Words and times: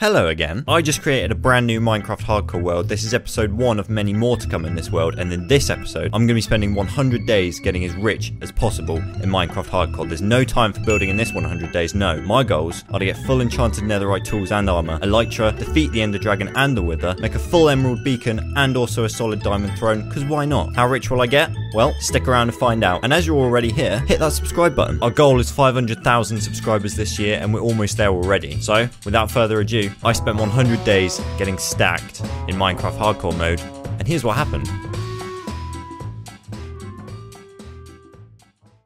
Hello 0.00 0.26
again. 0.26 0.64
I 0.66 0.82
just 0.82 1.02
created 1.02 1.30
a 1.30 1.36
brand 1.36 1.68
new 1.68 1.80
Minecraft 1.80 2.22
hardcore 2.22 2.60
world. 2.60 2.88
This 2.88 3.04
is 3.04 3.14
episode 3.14 3.52
1 3.52 3.78
of 3.78 3.88
many 3.88 4.12
more 4.12 4.36
to 4.36 4.48
come 4.48 4.64
in 4.64 4.74
this 4.74 4.90
world, 4.90 5.20
and 5.20 5.32
in 5.32 5.46
this 5.46 5.70
episode, 5.70 6.06
I'm 6.06 6.22
going 6.22 6.28
to 6.28 6.34
be 6.34 6.40
spending 6.40 6.74
100 6.74 7.24
days 7.28 7.60
getting 7.60 7.84
as 7.84 7.94
rich 7.94 8.32
as 8.42 8.50
possible 8.50 8.96
in 8.96 9.30
Minecraft 9.30 9.68
hardcore. 9.68 10.08
There's 10.08 10.20
no 10.20 10.42
time 10.42 10.72
for 10.72 10.80
building 10.80 11.10
in 11.10 11.16
this 11.16 11.32
100 11.32 11.70
days, 11.70 11.94
no. 11.94 12.20
My 12.22 12.42
goals 12.42 12.82
are 12.90 12.98
to 12.98 13.04
get 13.04 13.16
full 13.18 13.40
enchanted 13.40 13.84
netherite 13.84 14.24
tools 14.24 14.50
and 14.50 14.68
armor, 14.68 14.98
elytra, 14.98 15.56
defeat 15.56 15.92
the 15.92 16.02
ender 16.02 16.18
dragon 16.18 16.50
and 16.56 16.76
the 16.76 16.82
wither, 16.82 17.14
make 17.20 17.36
a 17.36 17.38
full 17.38 17.68
emerald 17.68 18.02
beacon, 18.02 18.52
and 18.56 18.76
also 18.76 19.04
a 19.04 19.08
solid 19.08 19.42
diamond 19.42 19.78
throne, 19.78 20.08
because 20.08 20.24
why 20.24 20.44
not? 20.44 20.74
How 20.74 20.88
rich 20.88 21.08
will 21.08 21.22
I 21.22 21.28
get? 21.28 21.52
Well, 21.72 21.94
stick 22.00 22.26
around 22.26 22.48
to 22.48 22.52
find 22.52 22.82
out. 22.82 23.04
And 23.04 23.12
as 23.12 23.28
you're 23.28 23.36
already 23.36 23.70
here, 23.70 24.00
hit 24.00 24.18
that 24.18 24.32
subscribe 24.32 24.74
button. 24.74 25.00
Our 25.02 25.10
goal 25.10 25.38
is 25.38 25.52
500,000 25.52 26.40
subscribers 26.40 26.96
this 26.96 27.16
year, 27.16 27.38
and 27.40 27.54
we're 27.54 27.60
almost 27.60 27.96
there 27.96 28.08
already. 28.08 28.60
So, 28.60 28.88
without 29.04 29.30
further 29.30 29.60
ado, 29.60 29.83
I 30.02 30.12
spent 30.12 30.38
100 30.38 30.84
days 30.84 31.20
getting 31.38 31.58
stacked 31.58 32.20
in 32.48 32.56
Minecraft 32.56 32.98
hardcore 32.98 33.36
mode, 33.36 33.60
and 33.98 34.06
here's 34.06 34.24
what 34.24 34.36
happened. 34.36 34.68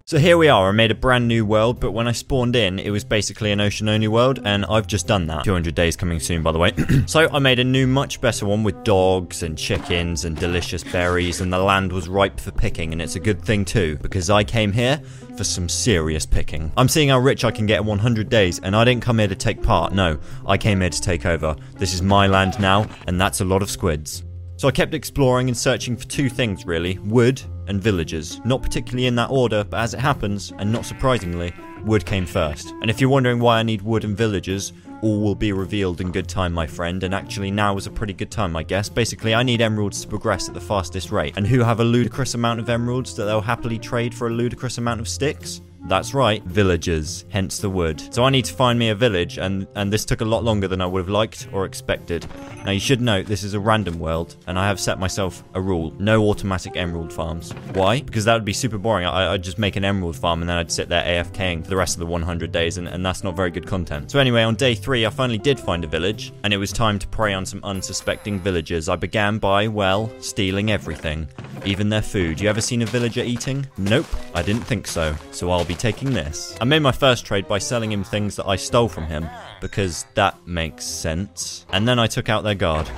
So 0.09 0.17
here 0.17 0.39
we 0.39 0.49
are, 0.49 0.71
I 0.71 0.73
made 0.73 0.91
a 0.91 0.95
brand 0.95 1.29
new 1.29 1.45
world, 1.45 1.81
but 1.81 1.91
when 1.91 2.09
I 2.09 2.13
spawned 2.13 2.57
in, 2.57 2.79
it 2.79 2.89
was 2.89 3.05
basically 3.05 3.53
an 3.53 3.61
ocean 3.61 3.91
only 3.91 4.09
world, 4.09 4.41
and 4.43 4.65
I've 4.65 4.87
just 4.87 5.07
done 5.07 5.27
that. 5.27 5.45
200 5.45 5.75
days 5.75 5.97
coming 5.97 6.19
soon, 6.19 6.43
by 6.43 6.51
the 6.51 6.59
way. 6.59 6.73
so 7.07 7.29
I 7.31 7.39
made 7.41 7.59
a 7.59 7.65
new, 7.65 7.87
much 7.87 8.19
better 8.23 8.47
one 8.47 8.65
with 8.65 8.85
dogs 8.85 9.43
and 9.43 9.59
chickens 9.59 10.25
and 10.25 10.35
delicious 10.35 10.83
berries, 10.83 11.43
and 11.43 11.53
the 11.53 11.59
land 11.59 11.93
was 11.93 12.09
ripe 12.09 12.41
for 12.41 12.53
picking, 12.53 12.93
and 12.93 13.03
it's 13.03 13.17
a 13.17 13.21
good 13.21 13.43
thing 13.43 13.67
too, 13.67 13.99
because 14.01 14.31
I 14.31 14.45
came 14.45 14.73
here 14.73 14.97
for 15.37 15.45
some 15.45 15.69
serious 15.69 16.25
picking. 16.25 16.73
I'm 16.79 16.89
seeing 16.89 17.11
how 17.11 17.19
rich 17.19 17.45
I 17.45 17.51
can 17.51 17.67
get 17.67 17.81
in 17.81 17.87
100 17.87 18.31
days, 18.31 18.61
and 18.61 18.75
I 18.75 18.87
didn't 18.87 19.03
come 19.03 19.19
here 19.19 19.29
to 19.29 19.37
take 19.37 19.63
part, 19.63 19.93
no, 19.93 20.19
I 20.47 20.57
came 20.57 20.81
here 20.81 20.89
to 20.89 21.03
take 21.03 21.27
over. 21.27 21.55
This 21.75 21.93
is 21.93 22.01
my 22.01 22.27
land 22.29 22.59
now, 22.59 22.87
and 23.07 23.21
that's 23.21 23.43
a 23.43 23.45
lot 23.45 23.61
of 23.61 23.69
squids. 23.69 24.23
So 24.59 24.67
I 24.67 24.73
kept 24.73 24.93
exploring 24.93 25.47
and 25.47 25.57
searching 25.57 25.97
for 25.97 26.05
two 26.07 26.29
things 26.29 26.67
really 26.67 26.99
wood 26.99 27.41
and 27.69 27.81
villagers. 27.81 28.41
Not 28.45 28.61
particularly 28.61 29.07
in 29.07 29.15
that 29.15 29.31
order, 29.31 29.63
but 29.63 29.79
as 29.79 29.95
it 29.95 30.01
happens, 30.01 30.53
and 30.59 30.73
not 30.73 30.85
surprisingly, 30.85 31.55
wood 31.85 32.05
came 32.05 32.27
first. 32.27 32.75
And 32.83 32.91
if 32.91 33.01
you're 33.01 33.09
wondering 33.09 33.39
why 33.39 33.61
I 33.61 33.63
need 33.63 33.83
wood 33.83 34.03
and 34.03 34.17
villagers, 34.17 34.73
all 35.01 35.21
will 35.21 35.37
be 35.37 35.53
revealed 35.53 36.01
in 36.01 36.11
good 36.11 36.27
time, 36.27 36.53
my 36.53 36.67
friend, 36.67 37.05
and 37.05 37.15
actually 37.15 37.53
now 37.53 37.77
is 37.77 37.87
a 37.87 37.91
pretty 37.93 38.13
good 38.13 38.33
time, 38.33 38.57
I 38.57 38.65
guess. 38.65 38.89
Basically, 38.89 39.33
I 39.33 39.45
need 39.45 39.61
emeralds 39.61 40.03
to 40.03 40.09
progress 40.09 40.49
at 40.49 40.55
the 40.55 40.61
fastest 40.61 41.13
rate. 41.13 41.35
And 41.37 41.47
who 41.47 41.61
have 41.61 41.79
a 41.79 41.85
ludicrous 41.85 42.35
amount 42.35 42.59
of 42.59 42.69
emeralds 42.69 43.15
that 43.15 43.27
they'll 43.27 43.41
happily 43.41 43.79
trade 43.79 44.13
for 44.13 44.27
a 44.27 44.33
ludicrous 44.33 44.79
amount 44.79 44.99
of 44.99 45.09
sticks? 45.09 45.61
That's 45.87 46.13
right, 46.13 46.43
villagers, 46.45 47.25
hence 47.31 47.59
the 47.59 47.71
wood. 47.71 48.03
So 48.13 48.25
I 48.25 48.31
need 48.31 48.45
to 48.47 48.55
find 48.55 48.79
me 48.79 48.91
a 48.91 48.95
village, 48.95 49.39
and, 49.39 49.67
and 49.75 49.93
this 49.93 50.05
took 50.05 50.21
a 50.21 50.25
lot 50.25 50.45
longer 50.45 50.69
than 50.69 50.81
I 50.81 50.87
would 50.87 51.01
have 51.01 51.09
liked 51.09 51.49
or 51.53 51.65
expected. 51.65 52.27
Now 52.65 52.73
you 52.73 52.81
should 52.81 53.01
note 53.01 53.27
this 53.27 53.45
is 53.45 53.55
a 53.55 53.61
random 53.61 53.99
world, 53.99 54.37
and 54.47 54.59
I 54.59 54.67
have 54.67 54.81
set 54.81 54.99
myself 54.99 55.45
a 55.55 55.61
rule. 55.61 55.95
No 55.99 56.29
automatic 56.29 56.77
emerald 56.77 57.13
farms. 57.13 57.53
Why? 57.73 58.01
Because 58.01 58.25
that 58.25 58.35
would 58.35 58.45
be 58.45 58.53
super 58.53 58.77
boring. 58.77 59.07
I, 59.07 59.31
would 59.31 59.43
just 59.43 59.59
make 59.59 59.77
an 59.77 59.85
emerald 59.85 60.17
farm 60.17 60.43
and 60.43 60.49
then 60.49 60.59
I'd 60.59 60.71
sit 60.71 60.89
there 60.89 61.03
AFKing 61.03 61.63
for 61.63 61.71
the 61.71 61.77
rest 61.77 61.95
of 61.95 62.01
the 62.01 62.07
100 62.07 62.53
days, 62.53 62.77
and, 62.77 62.89
and 62.89 63.07
that's 63.07 63.23
not 63.23 63.37
very 63.37 63.51
good 63.51 63.67
content. 63.67 64.11
So 64.11 64.19
anyway, 64.19 64.43
on 64.43 64.57
day 64.57 64.75
three, 64.75 65.07
I 65.07 65.11
finally 65.11 65.39
did 65.39 65.59
find 65.61 65.85
a 65.85 65.89
village, 65.89 66.33
and 66.43 66.53
it 66.53 66.59
was 66.59 66.73
time 66.73 66.99
to 66.99 67.09
prey 67.09 67.33
on 67.33 67.47
some 67.47 67.61
unsuspecting 67.65 68.41
villagers. 68.41 68.89
I 68.89 68.97
began 68.97 69.39
by, 69.39 69.69
well, 69.69 70.11
stealing 70.19 70.71
everything. 70.71 71.29
Even 71.65 71.89
their 71.89 72.03
food. 72.03 72.41
You 72.41 72.49
ever 72.49 72.61
seen 72.61 72.83
a 72.83 72.87
villager 72.87 73.23
eating? 73.23 73.67
Nope, 73.79 74.07
I 74.35 74.43
didn't 74.43 74.63
think 74.63 74.87
so. 74.87 75.15
So 75.31 75.51
I'll 75.51 75.65
be 75.69 75.75
taking 75.75 76.13
this. 76.13 76.57
I 76.61 76.65
made 76.65 76.81
my 76.81 76.93
first 76.93 77.27
trade 77.27 77.47
by 77.47 77.59
selling 77.59 77.93
him 77.93 78.03
things 78.03 78.35
that 78.37 78.49
I 78.49 78.57
stole 78.57 78.89
from 78.89 79.05
him, 79.05 79.29
because 79.61 80.07
that 80.15 80.47
makes 80.47 80.85
sense. 80.85 81.67
And 81.71 81.87
then 81.87 81.99
I 81.99 82.07
took 82.07 82.29
out 82.29 82.43
their 82.43 82.55
guard. 82.55 82.91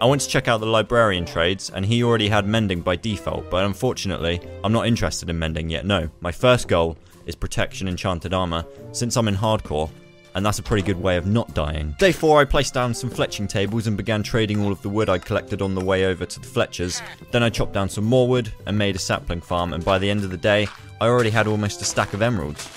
I 0.00 0.06
went 0.06 0.22
to 0.22 0.28
check 0.28 0.48
out 0.48 0.60
the 0.60 0.66
librarian 0.66 1.24
trades, 1.24 1.70
and 1.70 1.86
he 1.86 2.02
already 2.02 2.28
had 2.28 2.46
mending 2.46 2.80
by 2.80 2.96
default, 2.96 3.48
but 3.50 3.64
unfortunately, 3.64 4.40
I'm 4.64 4.72
not 4.72 4.86
interested 4.86 5.30
in 5.30 5.38
mending 5.38 5.70
yet, 5.70 5.86
no. 5.86 6.10
My 6.20 6.32
first 6.32 6.68
goal 6.68 6.98
is 7.26 7.34
protection 7.36 7.86
enchanted 7.86 8.34
armor. 8.34 8.64
Since 8.92 9.16
I'm 9.16 9.28
in 9.28 9.36
hardcore, 9.36 9.90
and 10.34 10.44
that's 10.44 10.58
a 10.58 10.62
pretty 10.62 10.82
good 10.82 11.00
way 11.00 11.16
of 11.16 11.26
not 11.26 11.52
dying. 11.54 11.94
Day 11.98 12.12
4 12.12 12.40
I 12.40 12.44
placed 12.44 12.74
down 12.74 12.94
some 12.94 13.10
fletching 13.10 13.48
tables 13.48 13.86
and 13.86 13.96
began 13.96 14.22
trading 14.22 14.62
all 14.62 14.72
of 14.72 14.82
the 14.82 14.88
wood 14.88 15.08
I'd 15.08 15.24
collected 15.24 15.62
on 15.62 15.74
the 15.74 15.84
way 15.84 16.06
over 16.06 16.24
to 16.24 16.40
the 16.40 16.46
Fletchers. 16.46 17.02
Then 17.30 17.42
I 17.42 17.50
chopped 17.50 17.72
down 17.72 17.88
some 17.88 18.04
more 18.04 18.28
wood 18.28 18.52
and 18.66 18.76
made 18.78 18.96
a 18.96 18.98
sapling 18.98 19.40
farm 19.40 19.72
and 19.72 19.84
by 19.84 19.98
the 19.98 20.10
end 20.10 20.24
of 20.24 20.30
the 20.30 20.36
day 20.36 20.68
I 21.00 21.06
already 21.06 21.30
had 21.30 21.46
almost 21.46 21.80
a 21.82 21.84
stack 21.84 22.14
of 22.14 22.22
emeralds. 22.22 22.68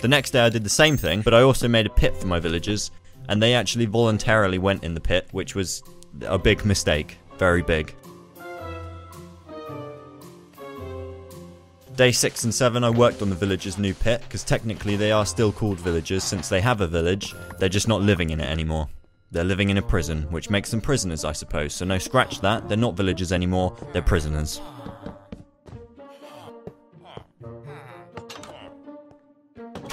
The 0.00 0.08
next 0.08 0.30
day 0.32 0.40
I 0.40 0.48
did 0.48 0.64
the 0.64 0.70
same 0.70 0.96
thing, 0.96 1.22
but 1.22 1.34
I 1.34 1.42
also 1.42 1.68
made 1.68 1.86
a 1.86 1.90
pit 1.90 2.16
for 2.16 2.26
my 2.26 2.40
villagers 2.40 2.90
and 3.28 3.42
they 3.42 3.54
actually 3.54 3.86
voluntarily 3.86 4.58
went 4.58 4.84
in 4.84 4.94
the 4.94 5.00
pit, 5.00 5.28
which 5.30 5.54
was 5.54 5.82
a 6.22 6.38
big 6.38 6.64
mistake. 6.64 7.18
Very 7.38 7.62
big. 7.62 7.94
Day 12.02 12.10
6 12.10 12.42
and 12.42 12.52
7 12.52 12.82
I 12.82 12.90
worked 12.90 13.22
on 13.22 13.30
the 13.30 13.36
villagers' 13.36 13.78
new 13.78 13.94
pit, 13.94 14.22
because 14.24 14.42
technically 14.42 14.96
they 14.96 15.12
are 15.12 15.24
still 15.24 15.52
called 15.52 15.78
villagers 15.78 16.24
since 16.24 16.48
they 16.48 16.60
have 16.60 16.80
a 16.80 16.88
village, 16.88 17.32
they're 17.60 17.68
just 17.68 17.86
not 17.86 18.02
living 18.02 18.30
in 18.30 18.40
it 18.40 18.50
anymore. 18.50 18.88
They're 19.30 19.44
living 19.44 19.70
in 19.70 19.78
a 19.78 19.82
prison, 19.82 20.22
which 20.22 20.50
makes 20.50 20.72
them 20.72 20.80
prisoners 20.80 21.24
I 21.24 21.30
suppose, 21.30 21.74
so 21.74 21.84
no 21.84 21.98
scratch 21.98 22.40
that, 22.40 22.68
they're 22.68 22.76
not 22.76 22.96
villagers 22.96 23.30
anymore, 23.30 23.76
they're 23.92 24.02
prisoners. 24.02 24.60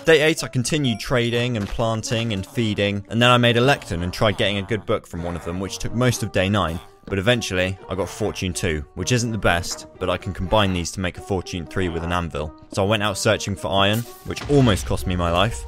Day 0.06 0.22
8 0.22 0.44
I 0.44 0.48
continued 0.48 1.00
trading 1.00 1.58
and 1.58 1.68
planting 1.68 2.34
and 2.34 2.44
feeding, 2.44 3.06
and 3.10 3.22
then 3.22 3.30
I 3.30 3.38
made 3.38 3.58
a 3.58 3.62
lectern 3.62 4.02
and 4.02 4.12
tried 4.12 4.40
getting 4.40 4.58
a 4.58 4.64
good 4.64 4.84
book 4.88 5.06
from 5.06 5.22
one 5.22 5.36
of 5.36 5.46
them, 5.46 5.60
which 5.60 5.78
took 5.78 5.94
most 5.94 6.24
of 6.24 6.32
day 6.32 6.50
9, 6.50 6.80
but 7.06 7.18
eventually, 7.18 7.78
I 7.90 7.96
got 7.96 8.10
Fortune 8.10 8.54
2, 8.54 8.86
which 8.96 9.12
isn't 9.12 9.32
the 9.32 9.38
best, 9.38 9.88
but 10.00 10.10
I 10.10 10.18
can 10.18 10.34
combine 10.34 10.74
these 10.74 10.92
to 10.92 11.00
make 11.00 11.18
a 11.18 11.22
Fortune 11.22 11.66
3 11.66 11.90
with 11.90 12.04
an 12.04 12.12
anvil. 12.12 12.54
So 12.72 12.84
I 12.84 12.88
went 12.88 13.04
out 13.04 13.18
searching 13.18 13.56
for 13.56 13.72
iron, 13.72 14.00
which 14.26 14.48
almost 14.50 14.86
cost 14.86 15.08
me 15.08 15.16
my 15.16 15.32
life. 15.32 15.64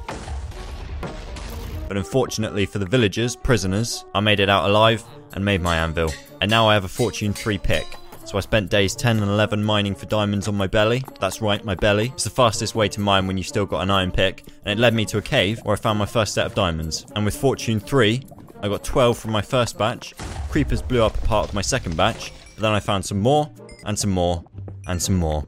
But 1.88 1.96
unfortunately 1.96 2.64
for 2.64 2.78
the 2.78 2.86
villagers, 2.86 3.36
prisoners, 3.36 4.04
I 4.14 4.20
made 4.20 4.40
it 4.40 4.48
out 4.48 4.68
alive 4.68 5.04
and 5.34 5.44
made 5.44 5.60
my 5.60 5.76
anvil. 5.76 6.10
And 6.40 6.50
now 6.50 6.68
I 6.68 6.74
have 6.74 6.84
a 6.84 6.88
Fortune 6.88 7.32
3 7.32 7.58
pick. 7.58 7.86
So 8.24 8.38
I 8.38 8.40
spent 8.40 8.70
days 8.70 8.94
10 8.94 9.18
and 9.18 9.30
11 9.30 9.62
mining 9.62 9.94
for 9.94 10.06
diamonds 10.06 10.48
on 10.48 10.54
my 10.54 10.66
belly. 10.66 11.02
That's 11.20 11.42
right, 11.42 11.62
my 11.64 11.74
belly. 11.74 12.12
It's 12.14 12.24
the 12.24 12.30
fastest 12.30 12.74
way 12.74 12.88
to 12.88 13.00
mine 13.00 13.26
when 13.26 13.36
you've 13.36 13.46
still 13.46 13.66
got 13.66 13.82
an 13.82 13.90
iron 13.90 14.12
pick. 14.12 14.44
And 14.64 14.78
it 14.78 14.80
led 14.80 14.94
me 14.94 15.04
to 15.06 15.18
a 15.18 15.22
cave 15.22 15.60
where 15.64 15.74
I 15.74 15.78
found 15.78 15.98
my 15.98 16.06
first 16.06 16.32
set 16.32 16.46
of 16.46 16.54
diamonds. 16.54 17.04
And 17.16 17.24
with 17.24 17.36
Fortune 17.36 17.80
3, 17.80 18.22
I 18.62 18.68
got 18.68 18.84
12 18.84 19.18
from 19.18 19.32
my 19.32 19.42
first 19.42 19.76
batch, 19.76 20.14
creepers 20.48 20.82
blew 20.82 21.02
up 21.02 21.18
a 21.18 21.26
part 21.26 21.48
of 21.48 21.54
my 21.54 21.62
second 21.62 21.96
batch, 21.96 22.32
but 22.54 22.62
then 22.62 22.70
I 22.70 22.78
found 22.78 23.04
some 23.04 23.18
more, 23.18 23.50
and 23.84 23.98
some 23.98 24.10
more, 24.10 24.44
and 24.86 25.02
some 25.02 25.16
more. 25.16 25.44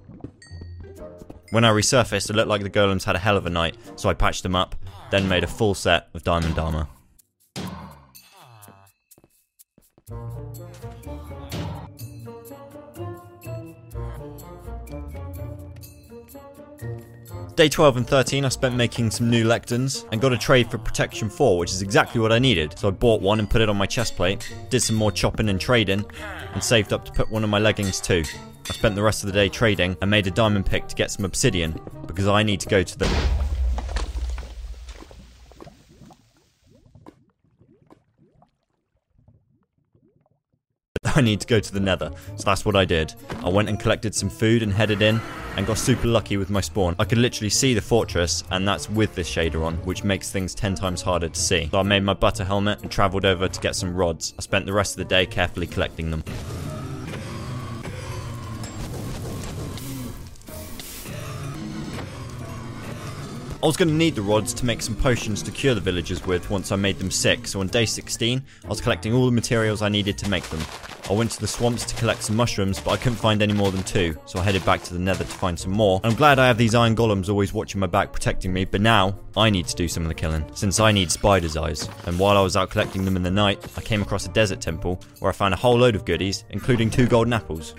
When 1.51 1.65
I 1.65 1.71
resurfaced, 1.71 2.29
it 2.29 2.35
looked 2.35 2.49
like 2.49 2.63
the 2.63 2.71
golems 2.71 3.05
had 3.05 3.15
a 3.15 3.21
hell 3.21 3.37
of 3.37 3.47
a 3.47 3.51
night, 3.51 3.77
so 3.95 4.09
I 4.09 4.15
patched 4.15 4.43
them 4.43 4.57
up, 4.57 4.75
then 5.13 5.29
made 5.29 5.45
a 5.45 5.47
full 5.47 5.75
set 5.75 6.09
of 6.13 6.25
diamond 6.25 6.59
armor. 6.59 6.89
Day 17.57 17.69
12 17.69 17.99
and 17.99 18.07
13 18.07 18.45
I 18.45 18.49
spent 18.49 18.75
making 18.75 19.13
some 19.13 19.31
new 19.31 19.45
lecterns 19.45 20.09
and 20.11 20.21
got 20.21 20.33
a 20.33 20.37
trade 20.37 20.69
for 20.69 20.77
protection 20.77 21.31
4 21.31 21.57
which 21.57 21.71
is 21.71 21.83
exactly 21.83 22.21
what 22.21 22.33
I 22.33 22.41
needed. 22.41 22.77
So 22.77 22.89
I 22.89 22.91
bought 22.91 23.23
one 23.23 23.39
and 23.39 23.49
put 23.49 23.61
it 23.61 23.69
on 23.69 23.77
my 23.77 23.87
chest 23.87 24.17
plate, 24.17 24.53
did 24.71 24.81
some 24.81 24.97
more 24.97 25.13
chopping 25.13 25.49
and 25.49 25.61
trading 25.61 26.05
and 26.53 26.65
saved 26.65 26.93
up 26.93 27.05
to 27.05 27.13
put 27.13 27.31
one 27.31 27.45
on 27.45 27.51
my 27.51 27.61
leggings 27.61 28.01
too. 28.01 28.25
I 28.69 28.73
spent 28.73 28.97
the 28.97 29.05
rest 29.05 29.23
of 29.23 29.29
the 29.29 29.33
day 29.33 29.49
trading 29.49 29.97
and 30.03 30.11
made 30.11 30.27
a 30.27 30.33
diamond 30.33 30.67
pick 30.67 30.89
to 30.89 30.97
get 30.97 31.13
some 31.13 31.25
obsidian 31.25 31.79
because 32.09 32.27
I 32.27 32.43
need 32.43 32.59
to 32.59 32.69
go 32.69 32.83
to 32.83 32.99
the 32.99 33.07
I 41.15 41.21
need 41.21 41.41
to 41.41 41.47
go 41.47 41.61
to 41.61 41.73
the 41.73 41.81
nether. 41.81 42.11
So 42.37 42.43
that's 42.45 42.65
what 42.65 42.75
I 42.75 42.85
did. 42.85 43.15
I 43.45 43.49
went 43.49 43.69
and 43.69 43.79
collected 43.79 44.15
some 44.15 44.29
food 44.29 44.63
and 44.63 44.73
headed 44.73 45.01
in 45.01 45.21
and 45.57 45.67
got 45.67 45.79
super 45.79 46.09
lucky 46.09 46.37
with 46.37 46.51
my 46.51 46.61
spawn. 46.61 46.97
I 46.99 47.05
could 47.05 47.19
literally 47.19 47.51
see 47.51 47.75
the 47.75 47.81
fortress 47.81 48.43
and 48.51 48.67
that's 48.67 48.91
with 48.91 49.15
this 49.15 49.33
shader 49.33 49.65
on, 49.65 49.77
which 49.79 50.03
makes 50.03 50.31
things 50.31 50.55
10 50.55 50.75
times 50.75 51.03
harder 51.03 51.29
to 51.29 51.41
see. 51.41 51.69
So 51.71 51.79
I 51.79 51.83
made 51.83 52.03
my 52.03 52.15
butter 52.15 52.45
helmet 52.45 52.83
and 52.83 52.91
travelled 52.91 53.25
over 53.25 53.49
to 53.49 53.61
get 53.61 53.77
some 53.77 53.95
rods. 53.95 54.35
I 54.39 54.43
spent 54.43 54.67
the 54.67 54.73
rest 54.73 54.95
of 54.95 54.99
the 54.99 55.05
day 55.05 55.27
carefully 55.27 55.67
collecting 55.67 56.11
them. 56.11 56.25
I 63.65 63.67
was 63.67 63.79
going 63.79 63.89
to 63.89 63.95
need 63.95 64.15
the 64.15 64.21
rods 64.21 64.53
to 64.53 64.67
make 64.67 64.83
some 64.83 64.95
potions 64.95 65.43
to 65.43 65.51
cure 65.51 65.75
the 65.75 65.81
villagers 65.81 66.27
with 66.27 66.51
once 66.51 66.71
I 66.71 66.77
made 66.77 66.99
them 66.99 67.11
sick, 67.11 67.47
so 67.47 67.61
on 67.61 67.69
day 67.69 67.87
16, 67.87 68.43
I 68.63 68.69
was 68.69 68.83
collecting 68.83 69.15
all 69.15 69.25
the 69.25 69.33
materials 69.33 69.81
I 69.81 69.89
needed 69.89 70.19
to 70.19 70.29
make 70.29 70.45
them. 70.51 70.61
I 71.09 71.15
went 71.15 71.31
to 71.31 71.41
the 71.41 71.47
swamps 71.47 71.87
to 71.87 71.95
collect 71.95 72.25
some 72.25 72.37
mushrooms, 72.37 72.79
but 72.79 72.91
I 72.91 72.99
couldn't 72.99 73.17
find 73.17 73.41
any 73.41 73.55
more 73.55 73.71
than 73.71 73.83
two, 73.83 74.19
so 74.27 74.39
I 74.39 74.43
headed 74.43 74.67
back 74.67 74.83
to 74.83 74.93
the 74.93 75.01
nether 75.01 75.25
to 75.25 75.31
find 75.31 75.59
some 75.59 75.73
more. 75.73 76.03
I'm 76.05 76.15
glad 76.15 76.39
I 76.39 76.47
have 76.47 76.59
these 76.59 76.75
iron 76.75 76.95
golems 76.95 77.31
always 77.31 77.55
watching 77.55 77.81
my 77.81 77.87
back 77.87 78.13
protecting 78.13 78.53
me, 78.53 78.67
but 78.67 78.83
now 78.83 79.19
I 79.35 79.49
need 79.49 79.67
to 79.69 79.75
do 79.75 79.89
some 79.89 80.03
of 80.03 80.11
the 80.11 80.15
killing, 80.15 80.45
since 80.55 80.79
I 80.79 80.93
need 80.93 81.11
spider's 81.11 81.57
eyes. 81.57 81.89
And 82.05 82.19
while 82.19 82.37
I 82.37 82.43
was 82.43 82.59
out 82.59 82.69
collecting 82.69 83.07
them 83.07 83.17
in 83.17 83.23
the 83.23 83.31
night, 83.31 83.67
I 83.79 83.81
came 83.81 84.03
across 84.03 84.27
a 84.27 84.31
desert 84.31 84.61
temple 84.61 85.01
where 85.21 85.31
I 85.31 85.33
found 85.33 85.55
a 85.55 85.57
whole 85.57 85.79
load 85.79 85.95
of 85.95 86.05
goodies, 86.05 86.45
including 86.51 86.91
two 86.91 87.07
golden 87.07 87.33
apples. 87.33 87.75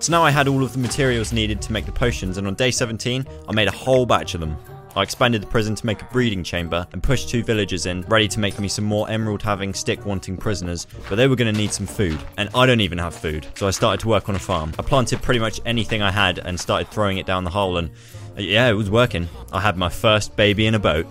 So 0.00 0.12
now 0.12 0.24
I 0.24 0.30
had 0.30 0.48
all 0.48 0.62
of 0.62 0.72
the 0.72 0.78
materials 0.78 1.30
needed 1.30 1.60
to 1.60 1.72
make 1.72 1.84
the 1.84 1.92
potions, 1.92 2.38
and 2.38 2.46
on 2.46 2.54
day 2.54 2.70
17, 2.70 3.26
I 3.46 3.52
made 3.52 3.68
a 3.68 3.70
whole 3.70 4.06
batch 4.06 4.32
of 4.32 4.40
them. 4.40 4.56
I 4.96 5.02
expanded 5.02 5.42
the 5.42 5.46
prison 5.46 5.74
to 5.74 5.84
make 5.84 6.00
a 6.00 6.06
breeding 6.06 6.42
chamber 6.42 6.86
and 6.94 7.02
pushed 7.02 7.28
two 7.28 7.44
villagers 7.44 7.84
in, 7.84 8.00
ready 8.08 8.26
to 8.28 8.40
make 8.40 8.58
me 8.58 8.66
some 8.66 8.86
more 8.86 9.10
emerald 9.10 9.42
having, 9.42 9.74
stick 9.74 10.06
wanting 10.06 10.38
prisoners, 10.38 10.86
but 11.10 11.16
they 11.16 11.28
were 11.28 11.36
going 11.36 11.52
to 11.52 11.60
need 11.60 11.74
some 11.74 11.86
food. 11.86 12.18
And 12.38 12.48
I 12.54 12.64
don't 12.64 12.80
even 12.80 12.96
have 12.96 13.14
food, 13.14 13.46
so 13.56 13.66
I 13.66 13.72
started 13.72 14.00
to 14.00 14.08
work 14.08 14.30
on 14.30 14.36
a 14.36 14.38
farm. 14.38 14.72
I 14.78 14.82
planted 14.82 15.20
pretty 15.20 15.38
much 15.38 15.60
anything 15.66 16.00
I 16.00 16.10
had 16.10 16.38
and 16.38 16.58
started 16.58 16.88
throwing 16.88 17.18
it 17.18 17.26
down 17.26 17.44
the 17.44 17.50
hole, 17.50 17.76
and 17.76 17.90
uh, 18.38 18.40
yeah, 18.40 18.70
it 18.70 18.74
was 18.74 18.90
working. 18.90 19.28
I 19.52 19.60
had 19.60 19.76
my 19.76 19.90
first 19.90 20.34
baby 20.34 20.64
in 20.64 20.74
a 20.74 20.78
boat. 20.78 21.06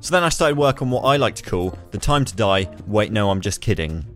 So 0.00 0.12
then 0.12 0.22
I 0.22 0.30
started 0.30 0.56
work 0.56 0.80
on 0.80 0.90
what 0.90 1.02
I 1.02 1.18
like 1.18 1.34
to 1.34 1.42
call 1.42 1.78
the 1.90 1.98
time 1.98 2.24
to 2.24 2.34
die, 2.34 2.74
wait 2.86 3.12
no 3.12 3.30
I'm 3.30 3.42
just 3.42 3.60
kidding 3.60 4.13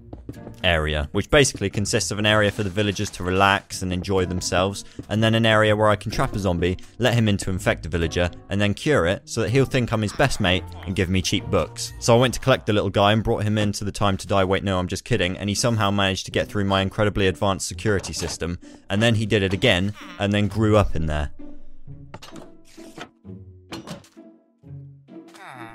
area, 0.64 1.08
which 1.12 1.30
basically 1.30 1.70
consists 1.70 2.10
of 2.10 2.18
an 2.18 2.26
area 2.26 2.50
for 2.50 2.62
the 2.62 2.70
villagers 2.70 3.10
to 3.10 3.22
relax 3.22 3.82
and 3.82 3.92
enjoy 3.92 4.24
themselves, 4.24 4.84
and 5.08 5.22
then 5.22 5.34
an 5.34 5.46
area 5.46 5.76
where 5.76 5.88
I 5.88 5.96
can 5.96 6.10
trap 6.10 6.34
a 6.34 6.38
zombie, 6.38 6.78
let 6.98 7.14
him 7.14 7.28
in 7.28 7.36
to 7.38 7.50
infect 7.50 7.86
a 7.86 7.88
villager, 7.88 8.30
and 8.50 8.60
then 8.60 8.74
cure 8.74 9.06
it 9.06 9.22
so 9.24 9.42
that 9.42 9.50
he'll 9.50 9.64
think 9.64 9.92
I'm 9.92 10.02
his 10.02 10.12
best 10.12 10.40
mate 10.40 10.64
and 10.86 10.96
give 10.96 11.08
me 11.08 11.22
cheap 11.22 11.44
books. 11.46 11.92
So 11.98 12.16
I 12.16 12.20
went 12.20 12.34
to 12.34 12.40
collect 12.40 12.66
the 12.66 12.72
little 12.72 12.90
guy 12.90 13.12
and 13.12 13.22
brought 13.22 13.44
him 13.44 13.58
into 13.58 13.84
the 13.84 13.92
time 13.92 14.16
to 14.18 14.26
die, 14.26 14.44
wait 14.44 14.64
no 14.64 14.78
I'm 14.78 14.88
just 14.88 15.04
kidding, 15.04 15.36
and 15.38 15.48
he 15.48 15.54
somehow 15.54 15.90
managed 15.90 16.26
to 16.26 16.32
get 16.32 16.48
through 16.48 16.64
my 16.64 16.82
incredibly 16.82 17.26
advanced 17.26 17.68
security 17.68 18.12
system, 18.12 18.58
and 18.90 19.02
then 19.02 19.14
he 19.14 19.26
did 19.26 19.42
it 19.42 19.52
again, 19.52 19.94
and 20.18 20.32
then 20.32 20.48
grew 20.48 20.76
up 20.76 20.94
in 20.94 21.06
there. 21.06 21.30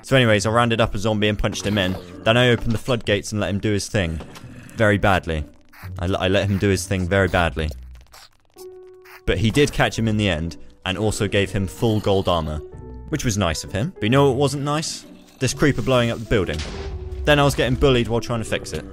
So 0.02 0.16
anyways, 0.16 0.44
I 0.44 0.50
rounded 0.50 0.82
up 0.82 0.94
a 0.94 0.98
zombie 0.98 1.28
and 1.28 1.38
punched 1.38 1.64
him 1.64 1.78
in. 1.78 1.96
Then 2.24 2.36
I 2.36 2.50
opened 2.50 2.72
the 2.72 2.78
floodgates 2.78 3.32
and 3.32 3.40
let 3.40 3.48
him 3.48 3.58
do 3.58 3.72
his 3.72 3.88
thing 3.88 4.20
very 4.76 4.98
badly. 4.98 5.44
I, 5.98 6.06
I 6.06 6.28
let 6.28 6.48
him 6.48 6.58
do 6.58 6.68
his 6.68 6.86
thing 6.86 7.08
very 7.08 7.28
badly. 7.28 7.70
But 9.26 9.38
he 9.38 9.50
did 9.50 9.72
catch 9.72 9.98
him 9.98 10.08
in 10.08 10.16
the 10.16 10.28
end, 10.28 10.56
and 10.86 10.98
also 10.98 11.26
gave 11.28 11.50
him 11.50 11.66
full 11.66 12.00
gold 12.00 12.28
armor, 12.28 12.58
which 13.08 13.24
was 13.24 13.38
nice 13.38 13.64
of 13.64 13.72
him. 13.72 13.92
But 13.94 14.04
you 14.04 14.10
know 14.10 14.28
what 14.28 14.36
wasn't 14.36 14.64
nice? 14.64 15.06
This 15.38 15.54
creeper 15.54 15.82
blowing 15.82 16.10
up 16.10 16.18
the 16.18 16.24
building. 16.24 16.58
Then 17.24 17.38
I 17.38 17.44
was 17.44 17.54
getting 17.54 17.74
bullied 17.74 18.08
while 18.08 18.20
trying 18.20 18.42
to 18.42 18.48
fix 18.48 18.72
it. 18.72 18.84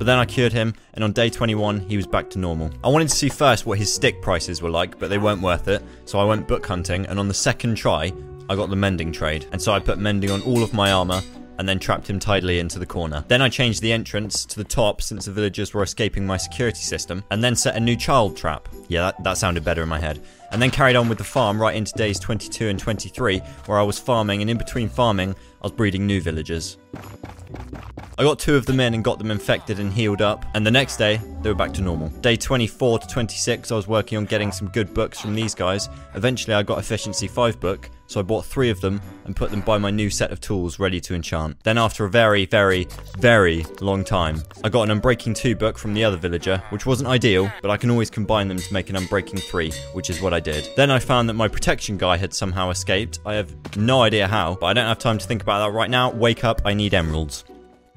But 0.00 0.06
then 0.06 0.18
I 0.18 0.24
cured 0.24 0.54
him, 0.54 0.72
and 0.94 1.04
on 1.04 1.12
day 1.12 1.28
21, 1.28 1.80
he 1.80 1.98
was 1.98 2.06
back 2.06 2.30
to 2.30 2.38
normal. 2.38 2.70
I 2.82 2.88
wanted 2.88 3.10
to 3.10 3.14
see 3.14 3.28
first 3.28 3.66
what 3.66 3.76
his 3.76 3.92
stick 3.92 4.22
prices 4.22 4.62
were 4.62 4.70
like, 4.70 4.98
but 4.98 5.10
they 5.10 5.18
weren't 5.18 5.42
worth 5.42 5.68
it, 5.68 5.82
so 6.06 6.18
I 6.18 6.24
went 6.24 6.48
book 6.48 6.64
hunting, 6.64 7.04
and 7.04 7.18
on 7.18 7.28
the 7.28 7.34
second 7.34 7.74
try, 7.74 8.10
I 8.48 8.56
got 8.56 8.70
the 8.70 8.76
mending 8.76 9.12
trade. 9.12 9.44
And 9.52 9.60
so 9.60 9.72
I 9.72 9.78
put 9.78 9.98
mending 9.98 10.30
on 10.30 10.40
all 10.42 10.62
of 10.62 10.72
my 10.72 10.90
armor, 10.90 11.20
and 11.60 11.68
then 11.68 11.78
trapped 11.78 12.08
him 12.08 12.18
tidily 12.18 12.58
into 12.58 12.78
the 12.78 12.86
corner. 12.86 13.22
Then 13.28 13.42
I 13.42 13.50
changed 13.50 13.82
the 13.82 13.92
entrance 13.92 14.46
to 14.46 14.56
the 14.56 14.64
top 14.64 15.02
since 15.02 15.26
the 15.26 15.30
villagers 15.30 15.74
were 15.74 15.82
escaping 15.82 16.26
my 16.26 16.38
security 16.38 16.80
system, 16.80 17.22
and 17.30 17.44
then 17.44 17.54
set 17.54 17.76
a 17.76 17.80
new 17.80 17.96
child 17.96 18.34
trap. 18.34 18.66
Yeah, 18.88 19.02
that, 19.02 19.22
that 19.24 19.36
sounded 19.36 19.62
better 19.62 19.82
in 19.82 19.88
my 19.90 20.00
head. 20.00 20.22
And 20.52 20.62
then 20.62 20.70
carried 20.70 20.96
on 20.96 21.10
with 21.10 21.18
the 21.18 21.24
farm 21.24 21.60
right 21.60 21.76
into 21.76 21.92
days 21.92 22.18
22 22.18 22.68
and 22.68 22.78
23, 22.78 23.40
where 23.66 23.78
I 23.78 23.82
was 23.82 23.98
farming, 23.98 24.40
and 24.40 24.48
in 24.48 24.56
between 24.56 24.88
farming, 24.88 25.34
I 25.60 25.66
was 25.66 25.72
breeding 25.72 26.06
new 26.06 26.22
villagers. 26.22 26.78
I 28.18 28.22
got 28.22 28.38
two 28.38 28.56
of 28.56 28.64
them 28.64 28.80
in 28.80 28.94
and 28.94 29.04
got 29.04 29.18
them 29.18 29.30
infected 29.30 29.80
and 29.80 29.92
healed 29.92 30.22
up, 30.22 30.46
and 30.54 30.66
the 30.66 30.70
next 30.70 30.96
day, 30.96 31.20
they 31.42 31.50
were 31.50 31.54
back 31.54 31.74
to 31.74 31.82
normal. 31.82 32.08
Day 32.20 32.36
24 32.36 33.00
to 33.00 33.06
26, 33.06 33.70
I 33.70 33.76
was 33.76 33.86
working 33.86 34.16
on 34.16 34.24
getting 34.24 34.50
some 34.50 34.68
good 34.68 34.94
books 34.94 35.20
from 35.20 35.34
these 35.34 35.54
guys. 35.54 35.90
Eventually, 36.14 36.54
I 36.54 36.62
got 36.62 36.78
Efficiency 36.78 37.28
5 37.28 37.60
book, 37.60 37.90
so 38.10 38.18
I 38.18 38.24
bought 38.24 38.44
three 38.44 38.70
of 38.70 38.80
them 38.80 39.00
and 39.24 39.36
put 39.36 39.52
them 39.52 39.60
by 39.60 39.78
my 39.78 39.90
new 39.90 40.10
set 40.10 40.32
of 40.32 40.40
tools 40.40 40.80
ready 40.80 41.00
to 41.02 41.14
enchant. 41.14 41.62
Then, 41.62 41.78
after 41.78 42.04
a 42.04 42.10
very, 42.10 42.44
very, 42.44 42.88
very 43.18 43.64
long 43.80 44.02
time, 44.02 44.42
I 44.64 44.68
got 44.68 44.90
an 44.90 45.00
Unbreaking 45.00 45.36
2 45.36 45.54
book 45.54 45.78
from 45.78 45.94
the 45.94 46.02
other 46.02 46.16
villager, 46.16 46.60
which 46.70 46.86
wasn't 46.86 47.08
ideal, 47.08 47.50
but 47.62 47.70
I 47.70 47.76
can 47.76 47.88
always 47.88 48.10
combine 48.10 48.48
them 48.48 48.58
to 48.58 48.74
make 48.74 48.90
an 48.90 48.96
Unbreaking 48.96 49.40
3, 49.40 49.70
which 49.92 50.10
is 50.10 50.20
what 50.20 50.34
I 50.34 50.40
did. 50.40 50.68
Then 50.76 50.90
I 50.90 50.98
found 50.98 51.28
that 51.28 51.34
my 51.34 51.46
protection 51.46 51.96
guy 51.96 52.16
had 52.16 52.34
somehow 52.34 52.70
escaped. 52.70 53.20
I 53.24 53.34
have 53.34 53.76
no 53.76 54.02
idea 54.02 54.26
how, 54.26 54.56
but 54.60 54.66
I 54.66 54.72
don't 54.72 54.86
have 54.86 54.98
time 54.98 55.18
to 55.18 55.26
think 55.26 55.42
about 55.42 55.64
that 55.64 55.72
right 55.72 55.88
now. 55.88 56.10
Wake 56.10 56.42
up, 56.42 56.62
I 56.64 56.74
need 56.74 56.94
emeralds. 56.94 57.44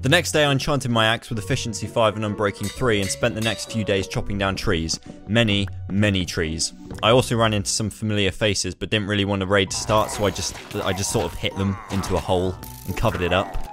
The 0.04 0.10
next 0.10 0.34
day 0.34 0.44
I 0.44 0.52
enchanted 0.52 0.92
my 0.92 1.06
axe 1.06 1.30
with 1.30 1.40
efficiency 1.40 1.88
5 1.88 2.18
and 2.18 2.26
unbreaking 2.26 2.70
3 2.70 3.00
and 3.00 3.10
spent 3.10 3.36
the 3.36 3.42
next 3.42 3.72
few 3.72 3.86
days 3.86 4.06
chopping 4.06 4.38
down 4.38 4.58
trees. 4.58 5.00
Many, 5.30 5.66
many 5.90 6.26
trees. 6.26 6.74
I 7.02 7.12
also 7.12 7.38
ran 7.38 7.54
into 7.54 7.70
some 7.70 7.90
familiar 7.90 8.32
faces 8.32 8.76
but 8.76 8.90
didn't 8.90 9.08
really 9.08 9.24
want 9.24 9.44
a 9.44 9.46
raid 9.46 9.72
to 9.72 9.78
start 9.78 10.12
so 10.12 10.26
I 10.26 10.30
just 10.30 10.58
I 10.76 10.92
just 10.92 11.14
sort 11.14 11.24
of 11.24 11.34
hit 11.36 11.56
them 11.56 11.78
into 11.92 12.18
a 12.18 12.20
hole 12.20 12.54
and 12.86 12.98
covered 12.98 13.22
it 13.22 13.32
up. 13.32 13.73